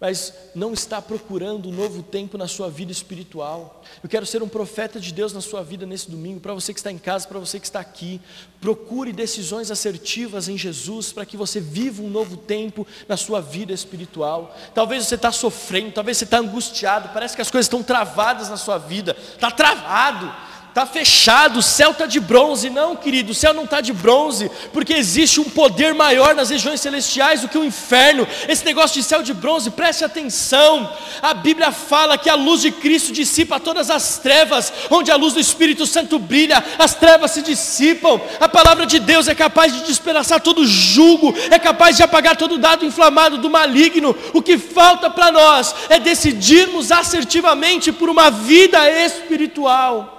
[0.00, 3.82] mas não está procurando um novo tempo na sua vida espiritual.
[4.02, 6.80] Eu quero ser um profeta de Deus na sua vida nesse domingo, para você que
[6.80, 8.20] está em casa, para você que está aqui.
[8.60, 13.72] Procure decisões assertivas em Jesus para que você viva um novo tempo na sua vida
[13.72, 14.54] espiritual.
[14.74, 18.56] Talvez você está sofrendo, talvez você está angustiado, parece que as coisas estão travadas na
[18.56, 22.68] sua vida, está travado está fechado, o céu está de bronze.
[22.68, 26.80] Não, querido, o céu não está de bronze, porque existe um poder maior nas regiões
[26.80, 28.26] celestiais do que o inferno.
[28.48, 30.92] Esse negócio de céu de bronze, preste atenção.
[31.22, 35.32] A Bíblia fala que a luz de Cristo dissipa todas as trevas, onde a luz
[35.32, 38.20] do Espírito Santo brilha, as trevas se dissipam.
[38.40, 42.58] A palavra de Deus é capaz de despedaçar todo jugo, é capaz de apagar todo
[42.58, 44.16] dado inflamado do maligno.
[44.32, 50.14] O que falta para nós é decidirmos assertivamente por uma vida espiritual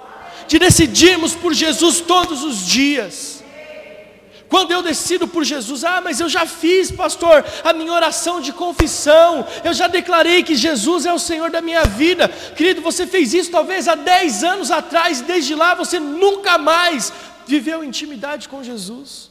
[0.48, 3.44] de decidirmos por Jesus todos os dias.
[4.48, 8.52] Quando eu decido por Jesus, ah, mas eu já fiz, pastor, a minha oração de
[8.52, 12.28] confissão, eu já declarei que Jesus é o Senhor da minha vida.
[12.28, 17.12] Querido, você fez isso talvez há 10 anos atrás, desde lá você nunca mais
[17.44, 19.30] viveu intimidade com Jesus.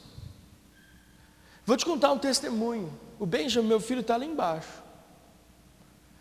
[1.65, 2.93] Vou te contar um testemunho.
[3.17, 4.84] O Benjamin, meu filho, está lá embaixo.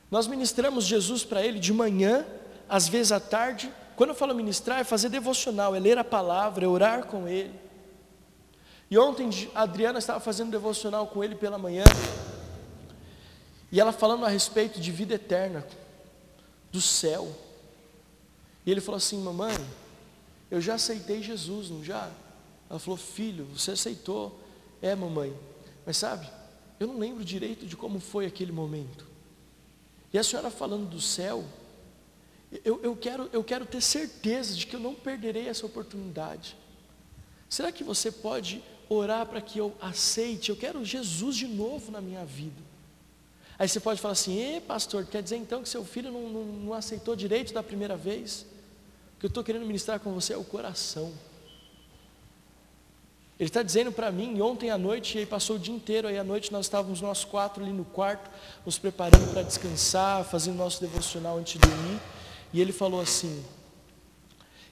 [0.09, 2.24] Nós ministramos Jesus para ele de manhã,
[2.68, 6.64] às vezes à tarde quando eu falo ministrar, é fazer devocional, é ler a palavra,
[6.64, 7.54] é orar com ele.
[8.90, 11.85] E ontem a Adriana estava fazendo devocional com ele pela manhã.
[13.70, 15.66] E ela falando a respeito de vida eterna,
[16.70, 17.35] do céu.
[18.64, 19.57] E ele falou assim: Mamãe,
[20.50, 22.11] eu já aceitei Jesus, não já?
[22.68, 24.40] Ela falou: Filho, você aceitou?
[24.80, 25.35] É, mamãe.
[25.87, 26.28] Mas sabe,
[26.78, 29.07] eu não lembro direito de como foi aquele momento.
[30.12, 31.44] E a senhora falando do céu,
[32.64, 36.56] eu, eu, quero, eu quero ter certeza de que eu não perderei essa oportunidade.
[37.48, 40.50] Será que você pode orar para que eu aceite?
[40.50, 42.62] Eu quero Jesus de novo na minha vida.
[43.58, 46.44] Aí você pode falar assim: Ê, pastor, quer dizer então que seu filho não, não,
[46.44, 48.46] não aceitou direito da primeira vez?
[49.16, 51.12] O que eu estou querendo ministrar com você é o coração.
[53.38, 56.16] Ele está dizendo para mim, ontem à noite, e aí passou o dia inteiro, aí
[56.16, 58.30] à noite nós estávamos nós quatro ali no quarto,
[58.64, 62.00] nos preparando para descansar, fazendo nosso devocional antes de dormir,
[62.54, 63.44] e ele falou assim,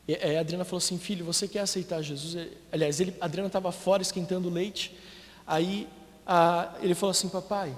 [0.09, 2.49] a Adriana falou assim, filho, você quer aceitar Jesus?
[2.71, 4.97] Aliás, ele, a Adriana estava fora esquentando leite,
[5.45, 5.89] aí
[6.25, 7.77] a, ele falou assim, papai,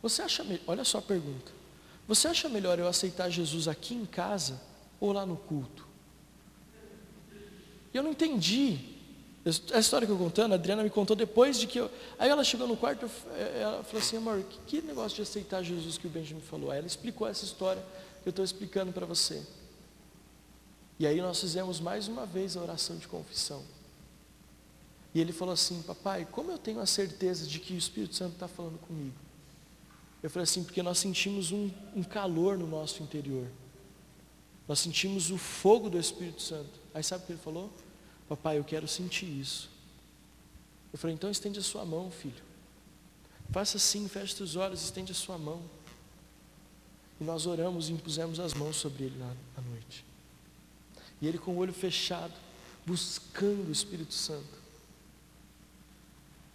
[0.00, 1.52] você acha, olha só a pergunta,
[2.08, 4.58] você acha melhor eu aceitar Jesus aqui em casa
[4.98, 5.86] ou lá no culto?
[7.92, 8.78] E eu não entendi,
[9.74, 11.90] a história que eu contando, a Adriana me contou depois de que eu.
[12.18, 13.04] Aí ela chegou no quarto,
[13.36, 16.70] ela falou assim, amor, que, que negócio de aceitar Jesus que o Benjamin falou?
[16.70, 17.84] Aí ela explicou essa história
[18.24, 19.42] eu estou explicando para você.
[20.98, 23.62] E aí nós fizemos mais uma vez a oração de confissão.
[25.14, 28.34] E ele falou assim, papai, como eu tenho a certeza de que o Espírito Santo
[28.34, 29.16] está falando comigo?
[30.22, 33.46] Eu falei assim, porque nós sentimos um, um calor no nosso interior.
[34.68, 36.78] Nós sentimos o fogo do Espírito Santo.
[36.94, 37.72] Aí sabe o que ele falou?
[38.28, 39.70] Papai, eu quero sentir isso.
[40.92, 42.42] Eu falei, então estende a sua mão, filho.
[43.50, 45.62] Faça assim, feche seus olhos, estende a sua mão.
[47.20, 50.04] E nós oramos e impusemos as mãos sobre ele na, noite.
[51.20, 52.32] E ele com o olho fechado,
[52.86, 54.58] buscando o Espírito Santo.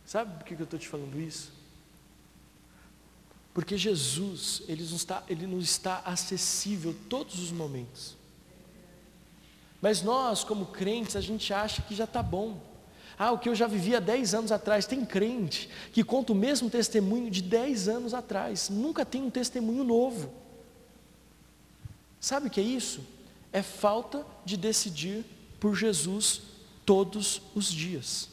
[0.06, 1.54] Sabe por que eu estou te falando isso?
[3.54, 8.18] Porque Jesus, ele nos, está, ele nos está acessível todos os momentos.
[9.82, 12.60] Mas nós, como crentes, a gente acha que já está bom.
[13.18, 14.88] Ah, o que eu já vivi há 10 anos atrás.
[14.88, 18.68] Tem crente que conta o mesmo testemunho de 10 anos atrás.
[18.68, 20.45] Nunca tem um testemunho novo.
[22.26, 23.02] Sabe o que é isso?
[23.54, 25.24] É falta de decidir
[25.60, 26.42] por Jesus
[26.84, 28.30] todos os dias.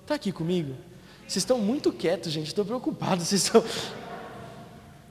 [0.00, 0.74] Está aqui comigo?
[1.20, 2.46] Vocês estão muito quietos, gente.
[2.46, 3.20] Estou preocupado.
[3.22, 3.62] Vocês estão.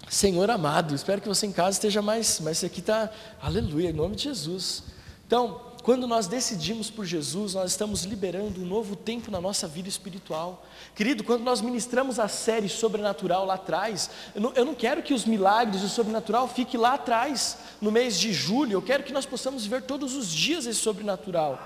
[0.09, 2.39] Senhor amado, espero que você em casa esteja mais.
[2.39, 3.11] Mas aqui está.
[3.39, 4.81] Aleluia, em nome de Jesus.
[5.27, 9.87] Então, quando nós decidimos por Jesus, nós estamos liberando um novo tempo na nossa vida
[9.87, 10.65] espiritual.
[10.93, 15.13] Querido, quando nós ministramos a série sobrenatural lá atrás, eu não, eu não quero que
[15.13, 19.25] os milagres do sobrenatural fiquem lá atrás, no mês de julho, eu quero que nós
[19.25, 21.57] possamos ver todos os dias esse sobrenatural.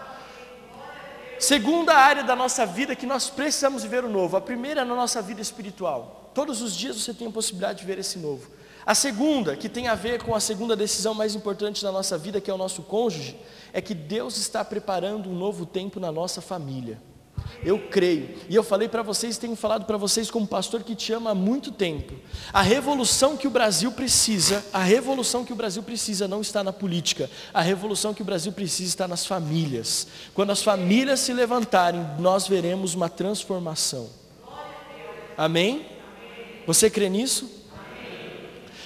[1.39, 4.37] Segunda área da nossa vida que nós precisamos viver o novo.
[4.37, 6.29] A primeira é na nossa vida espiritual.
[6.35, 8.47] Todos os dias você tem a possibilidade de ver esse novo.
[8.85, 12.41] A segunda, que tem a ver com a segunda decisão mais importante da nossa vida,
[12.41, 13.37] que é o nosso cônjuge,
[13.73, 16.99] é que Deus está preparando um novo tempo na nossa família.
[17.63, 18.29] Eu creio.
[18.49, 21.35] E eu falei para vocês, tenho falado para vocês como pastor que te ama há
[21.35, 22.13] muito tempo.
[22.51, 26.73] A revolução que o Brasil precisa, a revolução que o Brasil precisa não está na
[26.73, 27.29] política.
[27.53, 30.07] A revolução que o Brasil precisa está nas famílias.
[30.33, 34.09] Quando as famílias se levantarem, nós veremos uma transformação.
[35.37, 35.85] Amém?
[36.65, 37.49] Você crê nisso?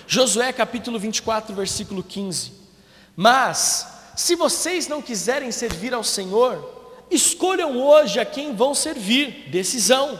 [0.07, 2.51] Josué capítulo 24, versículo 15.
[3.15, 6.73] Mas, se vocês não quiserem servir ao Senhor,
[7.09, 9.49] escolham hoje a quem vão servir.
[9.49, 10.19] Decisão.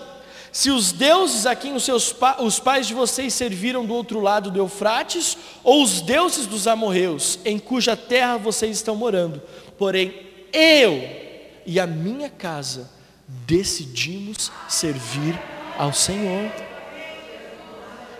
[0.52, 4.22] Se os deuses a quem os, seus pa os pais de vocês serviram do outro
[4.22, 9.42] lado do Eufrates, ou os deuses dos amorreus, em cuja terra vocês estão morando.
[9.78, 10.14] Porém,
[10.54, 11.02] eu
[11.66, 12.90] e a minha casa
[13.28, 15.38] decidimos servir
[15.78, 16.52] ao Senhor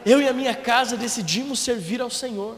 [0.06, 2.56] eu e a minha casa decidimos servir ao Senhor.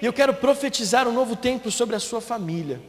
[0.00, 2.80] E eu quero profetizar um novo tempo sobre a sua família.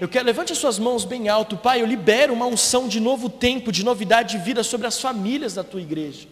[0.00, 1.82] Eu quero, levante as suas mãos bem alto, Pai.
[1.82, 5.62] Eu libero uma unção de novo tempo, de novidade de vida sobre as famílias da
[5.62, 6.26] tua igreja.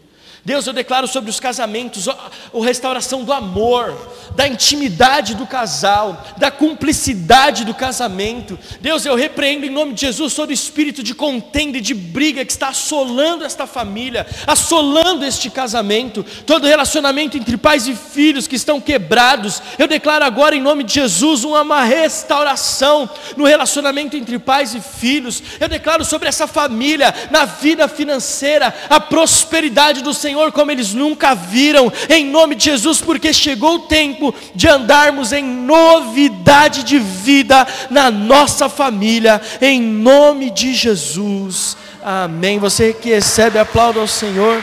[0.44, 2.16] Deus, eu declaro sobre os casamentos, a,
[2.64, 3.96] restauração do amor,
[4.35, 8.59] da intimidade do casal, da cumplicidade do casamento.
[8.81, 12.53] Deus, eu repreendo em nome de Jesus todo espírito de contenda e de briga que
[12.53, 18.81] está assolando esta família, assolando este casamento, todo relacionamento entre pais e filhos que estão
[18.81, 19.61] quebrados.
[19.79, 25.42] Eu declaro agora em nome de Jesus uma restauração no relacionamento entre pais e filhos.
[25.59, 30.94] Eu declaro sobre essa família, na vida financeira, a prosperidade do Senhor Senhor como eles
[30.94, 36.98] nunca viram, em nome de Jesus, porque chegou o tempo de andarmos em novidade de
[36.98, 41.77] vida na nossa família, em nome de Jesus.
[42.03, 42.59] Amém.
[42.61, 44.62] Você que recebe, aplauda ao Senhor.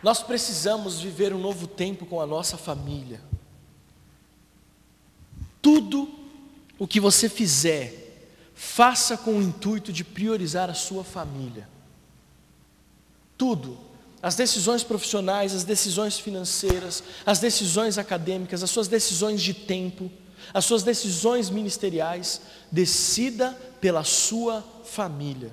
[0.00, 3.20] Nós precisamos viver um novo tempo com a nossa família.
[5.60, 6.08] Tudo
[6.78, 8.05] o que você fizer,
[8.56, 11.68] faça com o intuito de priorizar a sua família.
[13.36, 13.78] Tudo,
[14.22, 20.10] as decisões profissionais, as decisões financeiras, as decisões acadêmicas, as suas decisões de tempo,
[20.54, 22.40] as suas decisões ministeriais,
[22.72, 25.52] decida pela sua família.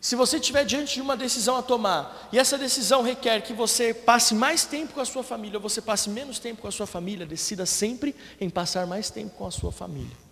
[0.00, 3.92] Se você estiver diante de uma decisão a tomar, e essa decisão requer que você
[3.92, 6.86] passe mais tempo com a sua família, ou você passe menos tempo com a sua
[6.86, 10.25] família, decida sempre em passar mais tempo com a sua família.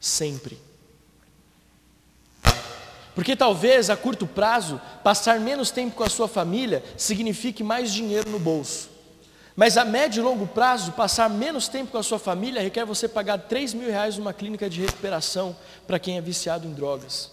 [0.00, 0.58] Sempre.
[3.14, 8.30] Porque talvez a curto prazo, passar menos tempo com a sua família signifique mais dinheiro
[8.30, 8.88] no bolso.
[9.56, 13.08] Mas a médio e longo prazo, passar menos tempo com a sua família requer você
[13.08, 17.32] pagar 3 mil reais numa clínica de recuperação para quem é viciado em drogas.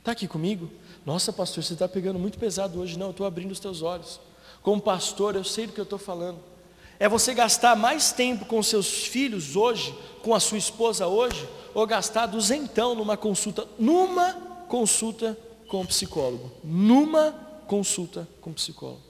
[0.00, 0.70] Está aqui comigo?
[1.06, 2.98] Nossa, pastor, você está pegando muito pesado hoje.
[2.98, 4.20] Não, eu estou abrindo os teus olhos.
[4.60, 6.38] Como pastor, eu sei do que eu estou falando.
[6.98, 9.94] É você gastar mais tempo com seus filhos hoje,
[10.24, 14.32] com a sua esposa hoje, ou gastar duzentão numa consulta, numa
[14.68, 16.50] consulta com o psicólogo.
[16.64, 17.32] Numa
[17.66, 19.02] consulta com o psicólogo.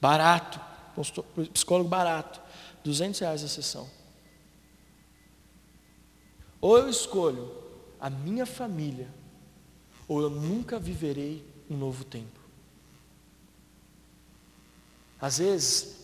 [0.00, 0.58] Barato,
[1.52, 2.40] psicólogo barato,
[2.82, 3.86] 200 reais a sessão.
[6.62, 7.52] Ou eu escolho
[8.00, 9.08] a minha família
[10.08, 12.40] ou eu nunca viverei um novo tempo.
[15.20, 15.96] Às vezes,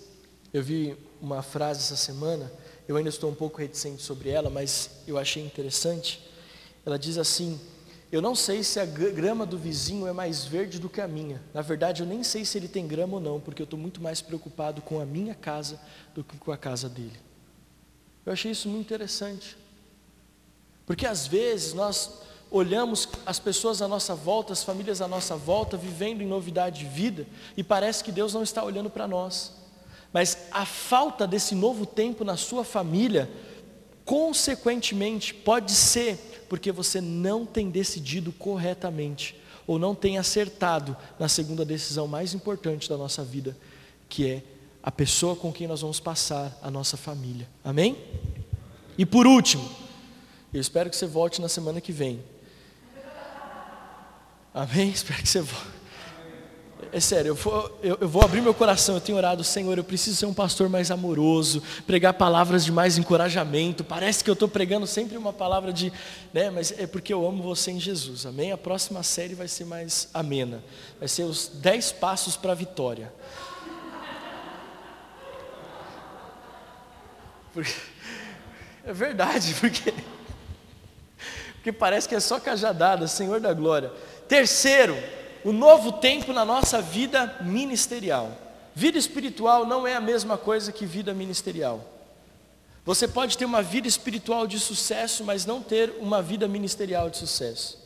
[0.53, 2.51] eu vi uma frase essa semana,
[2.91, 6.21] eu ainda estou um pouco reticente sobre ela, mas eu achei interessante.
[6.85, 7.61] Ela diz assim:
[8.11, 11.41] Eu não sei se a grama do vizinho é mais verde do que a minha.
[11.55, 14.03] Na verdade, eu nem sei se ele tem grama ou não, porque eu estou muito
[14.03, 15.79] mais preocupado com a minha casa
[16.17, 17.17] do que com a casa dele.
[18.27, 19.57] Eu achei isso muito interessante.
[20.85, 25.77] Porque às vezes nós olhamos as pessoas à nossa volta, as famílias à nossa volta,
[25.77, 27.25] vivendo em novidade de vida,
[27.57, 29.60] e parece que Deus não está olhando para nós.
[30.13, 33.31] Mas a falta desse novo tempo na sua família,
[34.05, 41.65] consequentemente, pode ser porque você não tem decidido corretamente, ou não tem acertado na segunda
[41.65, 43.57] decisão mais importante da nossa vida,
[44.09, 44.43] que é
[44.83, 47.49] a pessoa com quem nós vamos passar a nossa família.
[47.63, 47.97] Amém?
[48.99, 49.71] E por último,
[50.53, 52.21] eu espero que você volte na semana que vem.
[54.53, 54.91] Amém?
[54.91, 55.80] Espero que você volte.
[56.93, 58.97] É sério, eu vou, eu, eu vou, abrir meu coração.
[58.97, 62.99] Eu tenho orado, Senhor, eu preciso ser um pastor mais amoroso, pregar palavras de mais
[62.99, 63.85] encorajamento.
[63.85, 65.93] Parece que eu estou pregando sempre uma palavra de.
[66.33, 68.27] Né, mas é porque eu amo você em Jesus.
[68.27, 68.51] Amém?
[68.51, 70.65] A próxima série vai ser mais amena.
[70.99, 73.13] Vai ser os 10 passos para a vitória.
[77.55, 77.75] Porque,
[78.85, 79.95] é verdade, porque.
[81.55, 83.93] Porque parece que é só cajadada, Senhor da glória.
[84.27, 84.97] Terceiro,
[85.45, 88.31] o novo tempo na nossa vida ministerial.
[88.75, 91.85] Vida espiritual não é a mesma coisa que vida ministerial.
[92.85, 97.19] Você pode ter uma vida espiritual de sucesso, mas não ter uma vida ministerial de
[97.19, 97.79] sucesso.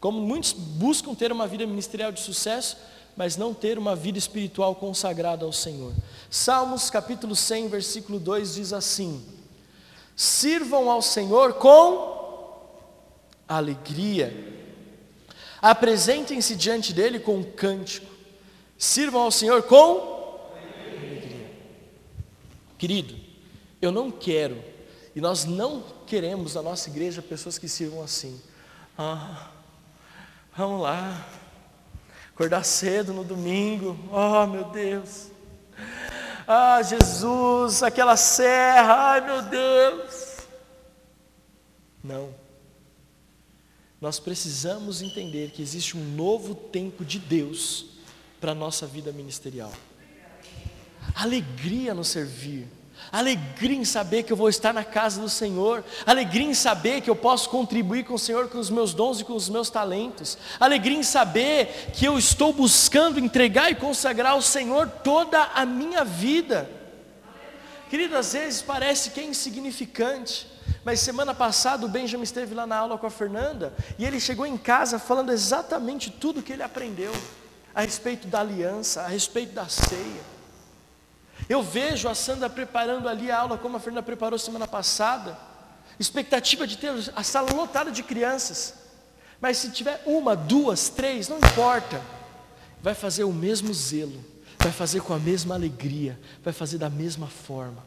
[0.00, 2.76] Como muitos buscam ter uma vida ministerial de sucesso,
[3.16, 5.92] mas não ter uma vida espiritual consagrada ao Senhor.
[6.30, 9.24] Salmos capítulo 100, versículo 2 diz assim:
[10.14, 12.16] Sirvam ao Senhor com
[13.48, 14.57] alegria
[15.60, 18.06] Apresentem-se diante dele com um cântico.
[18.76, 21.50] Sirvam ao Senhor com alegria.
[22.78, 23.16] Querido,
[23.82, 24.62] eu não quero,
[25.14, 28.40] e nós não queremos na nossa igreja pessoas que sirvam assim.
[28.96, 29.50] Ah,
[30.56, 31.26] vamos lá,
[32.32, 35.28] acordar cedo no domingo, oh meu Deus.
[36.46, 40.38] Ah, Jesus, aquela serra, ai meu Deus.
[42.02, 42.47] Não.
[44.00, 47.86] Nós precisamos entender que existe um novo tempo de Deus
[48.40, 49.72] para a nossa vida ministerial.
[51.16, 52.68] Alegria no servir,
[53.10, 57.10] alegria em saber que eu vou estar na casa do Senhor, alegria em saber que
[57.10, 60.38] eu posso contribuir com o Senhor com os meus dons e com os meus talentos,
[60.60, 66.04] alegria em saber que eu estou buscando entregar e consagrar ao Senhor toda a minha
[66.04, 66.77] vida.
[67.88, 70.46] Querido, às vezes parece que é insignificante,
[70.84, 74.46] mas semana passada o Benjamin esteve lá na aula com a Fernanda e ele chegou
[74.46, 77.12] em casa falando exatamente tudo que ele aprendeu
[77.74, 80.38] a respeito da aliança, a respeito da ceia.
[81.48, 85.38] Eu vejo a Sandra preparando ali a aula como a Fernanda preparou semana passada.
[85.98, 88.74] Expectativa de ter a sala lotada de crianças.
[89.40, 92.02] Mas se tiver uma, duas, três, não importa.
[92.82, 94.22] Vai fazer o mesmo zelo,
[94.58, 97.84] vai fazer com a mesma alegria, vai fazer da mesma forma.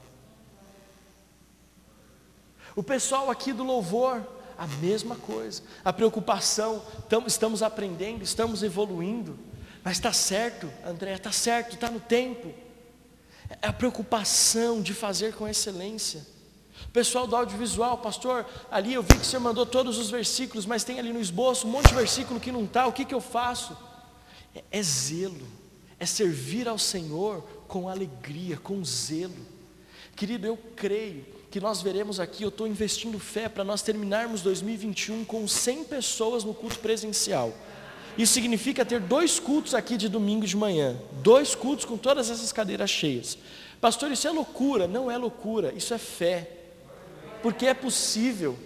[2.76, 4.26] O pessoal aqui do louvor,
[4.58, 5.62] a mesma coisa.
[5.84, 6.82] A preocupação,
[7.28, 9.38] estamos aprendendo, estamos evoluindo.
[9.84, 12.54] Mas está certo, André, está certo, está no tempo.
[13.62, 16.26] É a preocupação de fazer com excelência.
[16.86, 20.84] O pessoal do audiovisual, pastor, ali eu vi que você mandou todos os versículos, mas
[20.84, 23.22] tem ali no esboço um monte de versículo que não está, o que, que eu
[23.22, 23.78] faço?
[24.56, 25.48] É, é zelo,
[26.02, 29.46] é servir ao Senhor com alegria, com zelo.
[30.16, 35.24] Querido, eu creio que nós veremos aqui, eu estou investindo fé para nós terminarmos 2021
[35.24, 37.54] com 100 pessoas no culto presencial.
[38.18, 42.52] Isso significa ter dois cultos aqui de domingo de manhã, dois cultos com todas essas
[42.52, 43.38] cadeiras cheias.
[43.80, 44.88] Pastor, isso é loucura?
[44.88, 46.50] Não é loucura, isso é fé.
[47.44, 48.58] Porque é possível.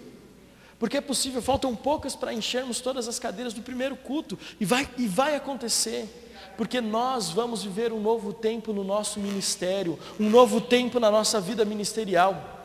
[0.78, 4.88] Porque é possível, faltam poucas para enchermos todas as cadeiras do primeiro culto, e vai,
[4.96, 6.08] e vai acontecer,
[6.56, 11.40] porque nós vamos viver um novo tempo no nosso ministério, um novo tempo na nossa
[11.40, 12.56] vida ministerial.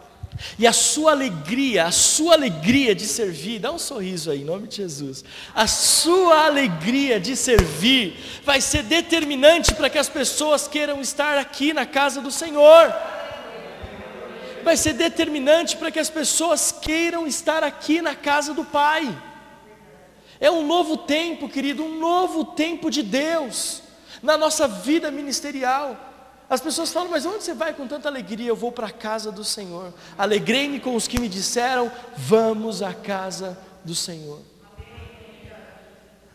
[0.58, 4.68] E a sua alegria, a sua alegria de servir, dá um sorriso aí, em nome
[4.68, 5.24] de Jesus.
[5.54, 11.74] A sua alegria de servir vai ser determinante para que as pessoas queiram estar aqui
[11.74, 12.94] na casa do Senhor.
[14.64, 19.31] Vai ser determinante para que as pessoas queiram estar aqui na casa do Pai.
[20.42, 23.84] É um novo tempo, querido, um novo tempo de Deus
[24.24, 25.96] na nossa vida ministerial.
[26.50, 28.50] As pessoas falam, mas onde você vai com tanta alegria?
[28.50, 29.94] Eu vou para a casa do Senhor.
[30.18, 34.40] Alegrei-me com os que me disseram, vamos à casa do Senhor.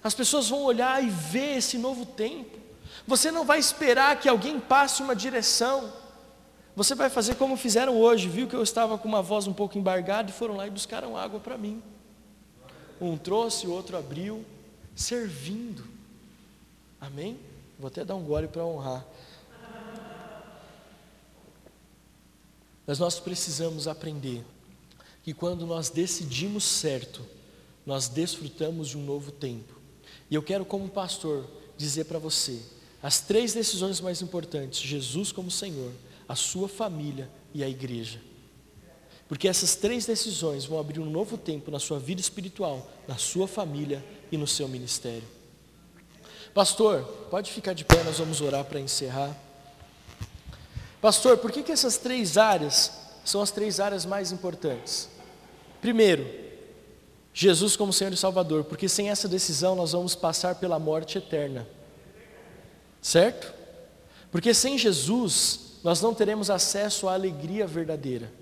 [0.04, 2.56] As pessoas vão olhar e ver esse novo tempo.
[3.08, 5.92] Você não vai esperar que alguém passe uma direção.
[6.76, 9.76] Você vai fazer como fizeram hoje, viu que eu estava com uma voz um pouco
[9.76, 11.82] embargada e foram lá e buscaram água para mim.
[13.00, 14.44] Um trouxe, o outro abriu,
[14.94, 15.84] servindo.
[17.00, 17.38] Amém?
[17.78, 19.06] Vou até dar um gole para honrar.
[22.86, 24.44] Mas nós precisamos aprender
[25.22, 27.26] que quando nós decidimos certo,
[27.84, 29.74] nós desfrutamos de um novo tempo.
[30.30, 31.44] E eu quero, como pastor,
[31.76, 32.60] dizer para você:
[33.02, 35.92] as três decisões mais importantes: Jesus como Senhor,
[36.28, 38.20] a sua família e a igreja.
[39.28, 43.48] Porque essas três decisões vão abrir um novo tempo na sua vida espiritual, na sua
[43.48, 45.24] família e no seu ministério.
[46.54, 49.36] Pastor, pode ficar de pé, nós vamos orar para encerrar.
[51.00, 52.92] Pastor, por que, que essas três áreas
[53.24, 55.08] são as três áreas mais importantes?
[55.80, 56.26] Primeiro,
[57.34, 61.68] Jesus como Senhor e Salvador, porque sem essa decisão nós vamos passar pela morte eterna.
[63.02, 63.52] Certo?
[64.30, 68.32] Porque sem Jesus nós não teremos acesso à alegria verdadeira.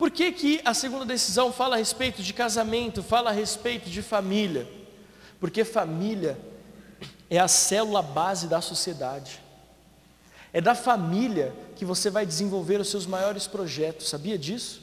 [0.00, 4.00] Por que, que a segunda decisão fala a respeito de casamento, fala a respeito de
[4.00, 4.66] família?
[5.38, 6.38] Porque família
[7.28, 9.42] é a célula base da sociedade.
[10.54, 14.80] É da família que você vai desenvolver os seus maiores projetos, sabia disso?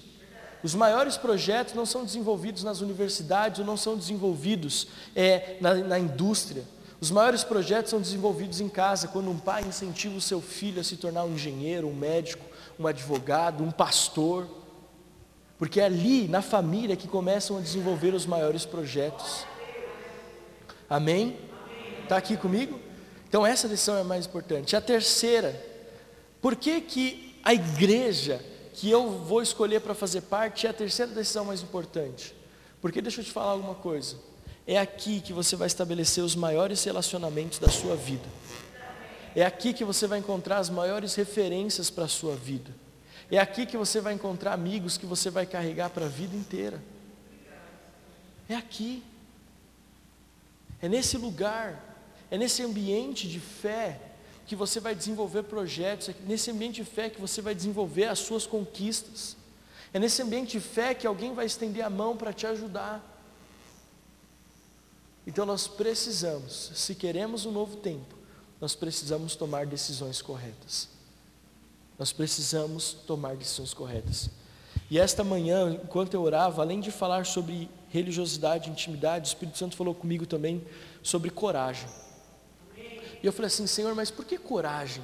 [0.61, 5.97] Os maiores projetos não são desenvolvidos nas universidades ou não são desenvolvidos é, na, na
[5.97, 6.63] indústria.
[7.01, 10.83] Os maiores projetos são desenvolvidos em casa, quando um pai incentiva o seu filho a
[10.83, 12.45] se tornar um engenheiro, um médico,
[12.79, 14.66] um advogado, um pastor.
[15.57, 19.45] Porque é ali, na família, que começam a desenvolver os maiores projetos.
[20.89, 21.37] Amém?
[22.03, 22.79] Está aqui comigo?
[23.27, 24.75] Então essa lição é mais importante.
[24.75, 25.61] A terceira,
[26.41, 28.41] por que, que a igreja
[28.73, 32.33] que eu vou escolher para fazer parte é a terceira decisão mais importante?
[32.81, 34.15] Porque deixa eu te falar alguma coisa.
[34.65, 38.25] É aqui que você vai estabelecer os maiores relacionamentos da sua vida.
[39.35, 42.71] É aqui que você vai encontrar as maiores referências para a sua vida.
[43.29, 46.81] É aqui que você vai encontrar amigos que você vai carregar para a vida inteira.
[48.47, 49.03] É aqui.
[50.81, 51.87] É nesse lugar
[52.29, 53.99] é nesse ambiente de fé
[54.45, 58.19] que você vai desenvolver projetos, é nesse ambiente de fé que você vai desenvolver as
[58.19, 59.35] suas conquistas.
[59.93, 63.03] É nesse ambiente de fé que alguém vai estender a mão para te ajudar.
[65.25, 68.15] Então nós precisamos, se queremos um novo tempo,
[68.59, 70.89] nós precisamos tomar decisões corretas.
[71.97, 74.29] Nós precisamos tomar decisões corretas.
[74.89, 79.75] E esta manhã, enquanto eu orava, além de falar sobre religiosidade, intimidade, o Espírito Santo
[79.75, 80.63] falou comigo também
[81.01, 81.89] sobre coragem.
[83.21, 85.03] E eu falei assim, Senhor, mas por que coragem?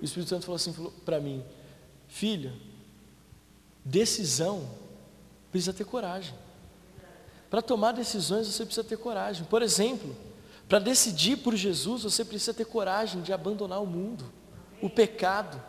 [0.00, 0.72] E o Espírito Santo falou assim
[1.04, 1.44] para mim,
[2.08, 2.52] filho,
[3.84, 4.68] decisão
[5.50, 6.34] precisa ter coragem.
[7.48, 9.44] Para tomar decisões você precisa ter coragem.
[9.44, 10.14] Por exemplo,
[10.68, 14.30] para decidir por Jesus você precisa ter coragem de abandonar o mundo,
[14.82, 15.62] o pecado.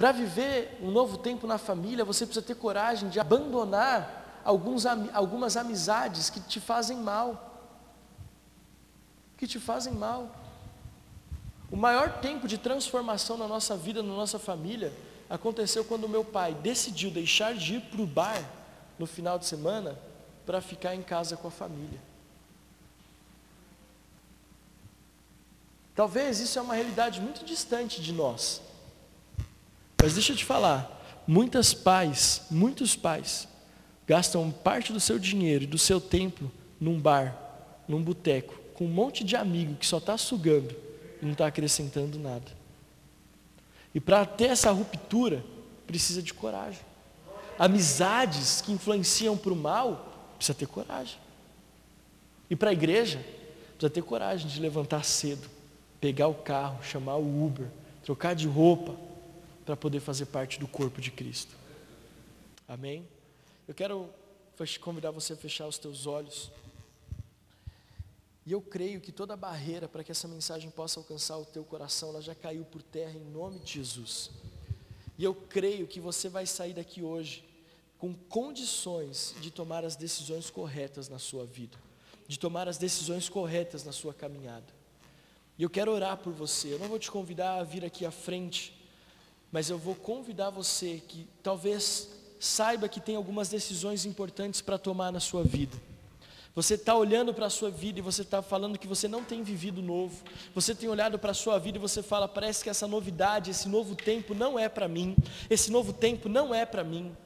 [0.00, 5.56] Para viver um novo tempo na família você precisa ter coragem de abandonar alguns, algumas
[5.56, 7.46] amizades que te fazem mal
[9.40, 10.28] que te fazem mal.
[11.70, 14.92] O maior tempo de transformação na nossa vida, na nossa família,
[15.30, 18.44] aconteceu quando meu pai decidiu deixar de ir para o bar
[18.98, 19.98] no final de semana
[20.44, 21.98] para ficar em casa com a família.
[25.94, 28.60] Talvez isso é uma realidade muito distante de nós.
[30.02, 33.46] Mas deixa eu te falar, muitas pais, muitos pais,
[34.06, 37.36] gastam parte do seu dinheiro e do seu tempo num bar,
[37.86, 40.74] num boteco, com um monte de amigo que só está sugando
[41.20, 42.50] e não está acrescentando nada.
[43.94, 45.44] E para ter essa ruptura,
[45.86, 46.80] precisa de coragem.
[47.58, 51.18] Amizades que influenciam para o mal, precisa ter coragem.
[52.48, 53.18] E para a igreja,
[53.72, 55.46] precisa ter coragem de levantar cedo,
[56.00, 57.66] pegar o carro, chamar o Uber,
[58.02, 58.94] trocar de roupa,
[59.70, 61.54] para poder fazer parte do corpo de Cristo.
[62.66, 63.06] Amém?
[63.68, 64.10] Eu quero
[64.80, 66.50] convidar você a fechar os teus olhos.
[68.44, 72.08] E eu creio que toda barreira para que essa mensagem possa alcançar o teu coração,
[72.08, 74.32] ela já caiu por terra em nome de Jesus.
[75.16, 77.44] E eu creio que você vai sair daqui hoje
[77.96, 81.78] com condições de tomar as decisões corretas na sua vida,
[82.26, 84.74] de tomar as decisões corretas na sua caminhada.
[85.56, 86.74] E eu quero orar por você.
[86.74, 88.79] Eu não vou te convidar a vir aqui à frente,
[89.52, 95.12] mas eu vou convidar você que talvez saiba que tem algumas decisões importantes para tomar
[95.12, 95.76] na sua vida.
[96.54, 99.42] Você está olhando para a sua vida e você está falando que você não tem
[99.42, 100.22] vivido novo.
[100.54, 103.68] Você tem olhado para a sua vida e você fala, parece que essa novidade, esse
[103.68, 105.14] novo tempo não é para mim.
[105.48, 107.16] Esse novo tempo não é para mim.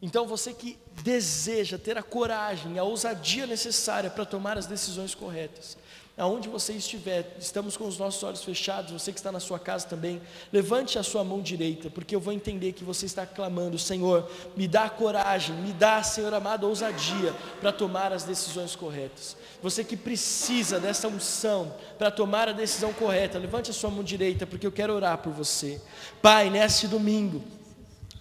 [0.00, 5.76] Então você que deseja ter a coragem, a ousadia necessária para tomar as decisões corretas,
[6.16, 9.86] aonde você estiver, estamos com os nossos olhos fechados, você que está na sua casa
[9.86, 10.20] também,
[10.52, 14.68] levante a sua mão direita, porque eu vou entender que você está clamando, Senhor, me
[14.68, 19.36] dá coragem, me dá, Senhor amado, ousadia para tomar as decisões corretas.
[19.62, 24.46] Você que precisa dessa unção para tomar a decisão correta, levante a sua mão direita,
[24.46, 25.80] porque eu quero orar por você.
[26.20, 27.42] Pai, neste domingo,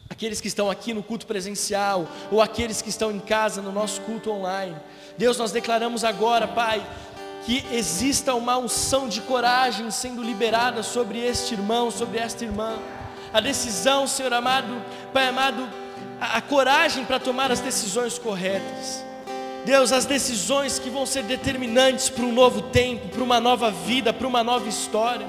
[0.10, 4.02] aqueles que estão aqui no culto presencial, ou aqueles que estão em casa no nosso
[4.02, 4.76] culto online.
[5.18, 6.86] Deus, nós declaramos agora, Pai,
[7.46, 12.78] que exista uma unção de coragem sendo liberada sobre este irmão, sobre esta irmã.
[13.34, 14.82] A decisão, Senhor amado,
[15.14, 15.68] Pai amado,
[16.20, 19.04] a, a coragem para tomar as decisões corretas.
[19.66, 24.12] Deus, as decisões que vão ser determinantes para um novo tempo, para uma nova vida,
[24.12, 25.28] para uma nova história.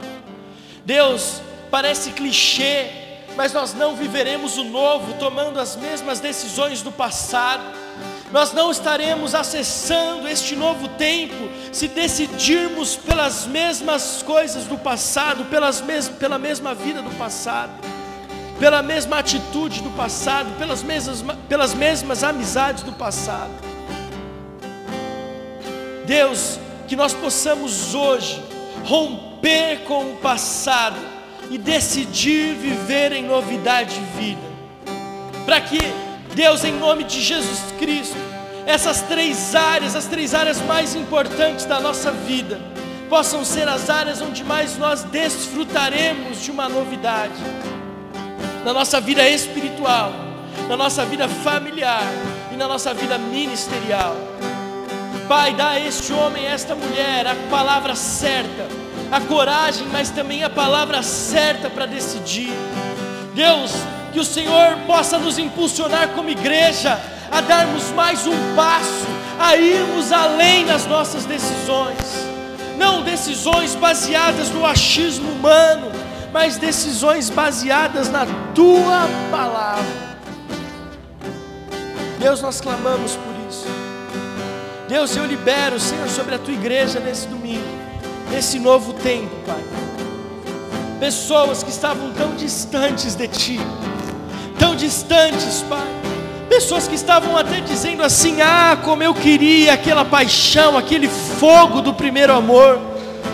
[0.84, 1.40] Deus,
[1.70, 2.88] parece clichê,
[3.36, 7.62] mas nós não viveremos o novo tomando as mesmas decisões do passado.
[8.32, 15.82] Nós não estaremos acessando este novo tempo se decidirmos pelas mesmas coisas do passado, pelas
[15.82, 17.72] mes pela mesma vida do passado,
[18.58, 23.52] pela mesma atitude do passado, pelas mesmas, pelas mesmas amizades do passado.
[26.06, 26.58] Deus,
[26.88, 28.42] que nós possamos hoje
[28.84, 30.96] romper com o passado
[31.50, 34.52] e decidir viver em novidade de vida.
[35.44, 35.78] Para que
[36.34, 38.16] Deus, em nome de Jesus Cristo,
[38.66, 42.60] essas três áreas, as três áreas mais importantes da nossa vida,
[43.08, 47.34] possam ser as áreas onde mais nós desfrutaremos de uma novidade.
[48.64, 50.12] Na nossa vida espiritual,
[50.68, 52.04] na nossa vida familiar
[52.52, 54.16] e na nossa vida ministerial.
[55.28, 60.42] Pai, dá a este homem, a esta mulher, a palavra certa a coragem, mas também
[60.42, 62.50] a palavra certa para decidir.
[63.34, 63.70] Deus,
[64.12, 67.00] que o Senhor possa nos impulsionar como igreja
[67.30, 69.06] a darmos mais um passo,
[69.38, 71.96] a irmos além das nossas decisões,
[72.76, 75.90] não decisões baseadas no achismo humano,
[76.32, 80.12] mas decisões baseadas na tua palavra.
[82.18, 83.66] Deus, nós clamamos por isso.
[84.88, 87.82] Deus, eu libero, Senhor, sobre a tua igreja nesse domingo
[88.32, 89.62] nesse novo tempo, Pai.
[90.98, 93.60] Pessoas que estavam tão distantes de Ti,
[94.62, 95.84] tão distantes, Pai.
[96.48, 101.92] Pessoas que estavam até dizendo assim: Ah, como eu queria aquela paixão, aquele fogo do
[101.92, 102.80] primeiro amor.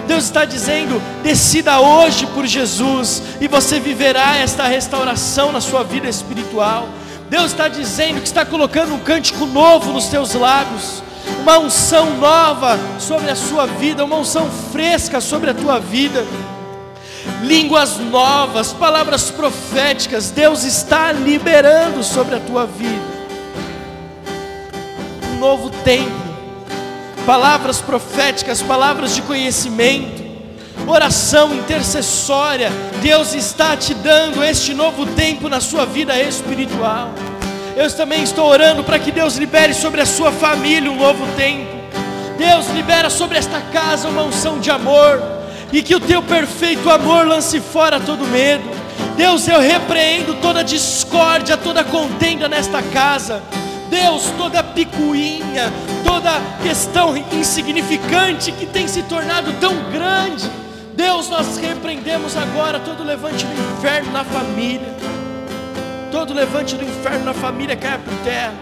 [0.06, 6.08] Deus está dizendo: decida hoje por Jesus e você viverá esta restauração na sua vida
[6.08, 6.88] espiritual.
[7.28, 11.02] Deus está dizendo que está colocando um cântico novo nos teus lábios
[11.42, 16.24] uma unção nova sobre a sua vida, uma unção fresca sobre a tua vida,
[17.42, 23.18] línguas novas, palavras proféticas, Deus está liberando sobre a tua vida.
[25.32, 26.10] Um novo tempo,
[27.24, 30.22] palavras proféticas, palavras de conhecimento,
[30.86, 32.70] oração intercessória,
[33.00, 37.10] Deus está te dando este novo tempo na sua vida espiritual.
[37.76, 41.78] Eu também estou orando para que Deus libere sobre a sua família um novo tempo.
[42.36, 45.37] Deus libera sobre esta casa uma unção de amor
[45.72, 48.64] e que o teu perfeito amor lance fora todo medo.
[49.16, 53.42] Deus, eu repreendo toda discórdia, toda contenda nesta casa.
[53.90, 55.72] Deus, toda picuinha,
[56.04, 60.48] toda questão insignificante que tem se tornado tão grande.
[60.94, 64.98] Deus, nós repreendemos agora todo levante do inferno na família
[66.10, 68.54] todo levante do inferno na família caia por terra.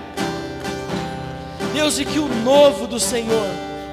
[1.73, 3.47] Deus, e que o novo do Senhor,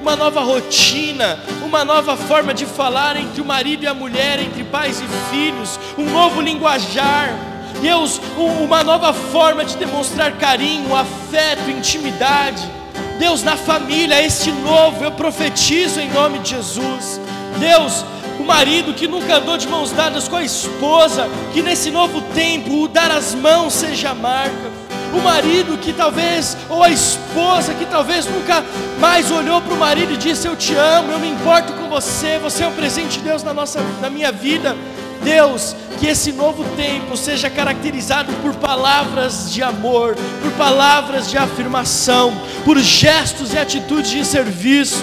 [0.03, 4.61] uma nova rotina, uma nova forma de falar entre o marido e a mulher, entre
[4.65, 7.33] pais e filhos, um novo linguajar.
[7.81, 12.69] Deus, uma nova forma de demonstrar carinho, afeto, intimidade.
[13.17, 17.21] Deus, na família, este novo, eu profetizo em nome de Jesus.
[17.57, 18.03] Deus,
[18.41, 22.83] o marido que nunca andou de mãos dadas com a esposa, que nesse novo tempo
[22.83, 24.82] o dar as mãos seja a marca.
[25.13, 28.63] O marido que talvez, ou a esposa que talvez nunca
[28.99, 32.39] mais olhou para o marido e disse: Eu te amo, eu me importo com você,
[32.39, 34.75] você é um presente de Deus na, nossa, na minha vida.
[35.23, 42.33] Deus, que esse novo tempo seja caracterizado por palavras de amor, por palavras de afirmação,
[42.65, 45.01] por gestos e atitudes de serviço.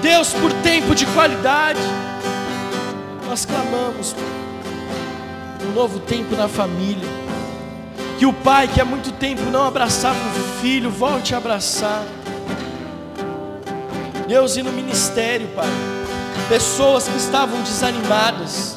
[0.00, 1.80] Deus, por tempo de qualidade
[3.28, 4.16] nós clamamos
[5.68, 7.27] um novo tempo na família.
[8.18, 12.02] Que o pai que há muito tempo não abraçava o filho, volte a abraçar.
[14.26, 15.68] Deus, e no ministério, Pai,
[16.48, 18.76] pessoas que estavam desanimadas,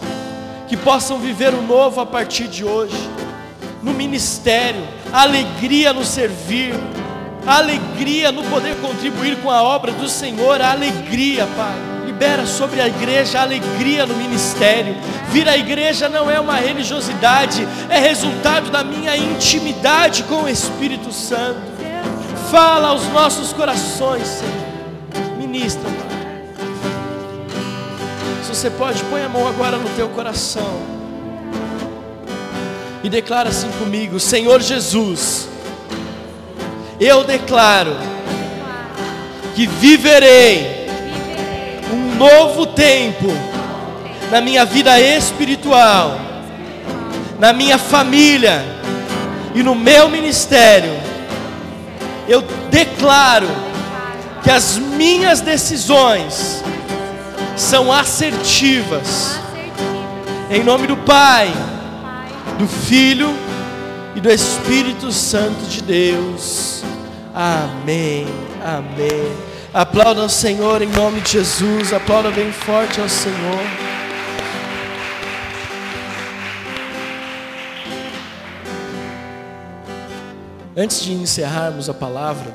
[0.68, 3.10] que possam viver o novo a partir de hoje.
[3.82, 6.74] No ministério, alegria no servir,
[7.46, 11.91] alegria no poder contribuir com a obra do Senhor, alegria, Pai
[12.22, 14.96] libera sobre a igreja alegria no ministério.
[15.32, 21.12] Vir à igreja não é uma religiosidade, é resultado da minha intimidade com o Espírito
[21.12, 21.60] Santo.
[22.52, 25.36] Fala aos nossos corações, Senhor.
[25.40, 26.46] Ministra, Pai.
[28.44, 30.80] Se você pode, põe a mão agora no teu coração.
[33.04, 35.50] E declara assim comigo: Senhor Jesus,
[37.00, 37.98] eu declaro
[39.56, 40.81] que viverei
[41.96, 43.28] novo tempo
[44.30, 46.20] na minha vida espiritual,
[47.40, 48.64] na minha família
[49.54, 50.94] e no meu ministério.
[52.28, 53.48] Eu declaro
[54.44, 56.64] que as minhas decisões
[57.56, 59.40] são assertivas.
[60.50, 61.52] Em nome do Pai,
[62.58, 63.34] do Filho
[64.16, 66.84] e do Espírito Santo de Deus.
[67.34, 68.28] Amém.
[68.64, 69.51] Amém.
[69.74, 71.94] Aplauda ao Senhor em nome de Jesus.
[71.94, 73.62] Aplauda bem forte ao Senhor.
[80.76, 82.54] Antes de encerrarmos a palavra,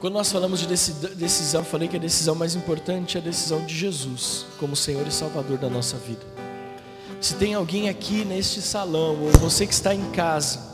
[0.00, 3.76] quando nós falamos de decisão, falei que a decisão mais importante é a decisão de
[3.76, 6.24] Jesus, como Senhor e Salvador da nossa vida.
[7.20, 10.71] Se tem alguém aqui neste salão, ou você que está em casa,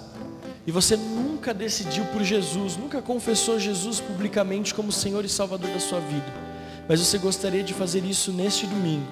[0.68, 5.80] e você nunca decidiu por Jesus, nunca confessou Jesus publicamente como Senhor e Salvador da
[5.80, 6.30] sua vida,
[6.86, 9.06] mas você gostaria de fazer isso neste domingo,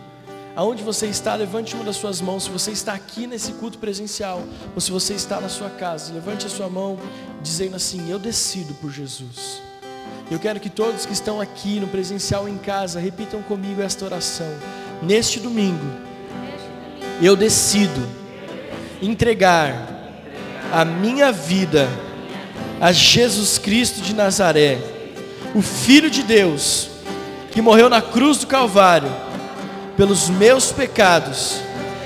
[0.54, 2.44] aonde você está, levante uma das suas mãos.
[2.44, 4.42] Se você está aqui nesse culto presencial,
[4.74, 6.98] ou se você está na sua casa, levante a sua mão,
[7.40, 9.62] dizendo assim: Eu decido por Jesus.
[10.30, 14.52] Eu quero que todos que estão aqui no presencial em casa repitam comigo esta oração.
[15.02, 15.86] Neste domingo,
[17.22, 18.06] eu decido
[19.00, 19.95] entregar
[20.72, 21.88] a minha vida
[22.80, 24.78] a Jesus Cristo de Nazaré,
[25.54, 26.90] o Filho de Deus,
[27.50, 29.10] que morreu na cruz do Calvário
[29.96, 31.56] pelos meus pecados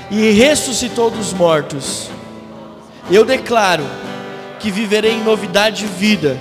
[0.09, 2.09] e ressuscitou dos mortos.
[3.09, 3.83] Eu declaro
[4.59, 6.39] que viverei em novidade de vida,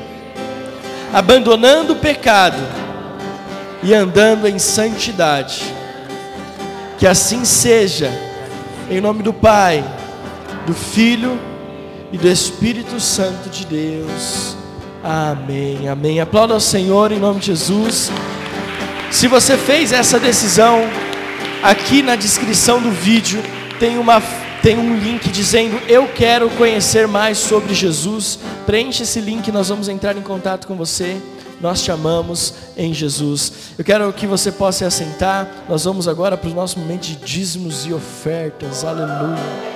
[1.13, 2.61] abandonando o pecado
[3.83, 5.63] e andando em santidade.
[6.99, 8.13] Que assim seja,
[8.89, 9.83] em nome do Pai,
[10.67, 11.50] do Filho e
[12.19, 14.57] do Espírito Santo de Deus.
[15.03, 16.21] Amém, amém.
[16.21, 18.11] Aplauda ao Senhor em nome de Jesus.
[19.11, 20.83] Se você fez essa decisão,
[21.63, 23.43] aqui na descrição do vídeo
[23.79, 24.23] tem, uma,
[24.63, 28.39] tem um link dizendo Eu quero conhecer mais sobre Jesus.
[28.67, 31.17] Preencha esse link, nós vamos entrar em contato com você.
[31.61, 33.53] Nós te amamos em Jesus.
[33.77, 35.47] Eu quero que você possa se assentar.
[35.69, 38.83] Nós vamos agora para o nosso momento de dízimos e ofertas.
[38.83, 39.70] Aleluia.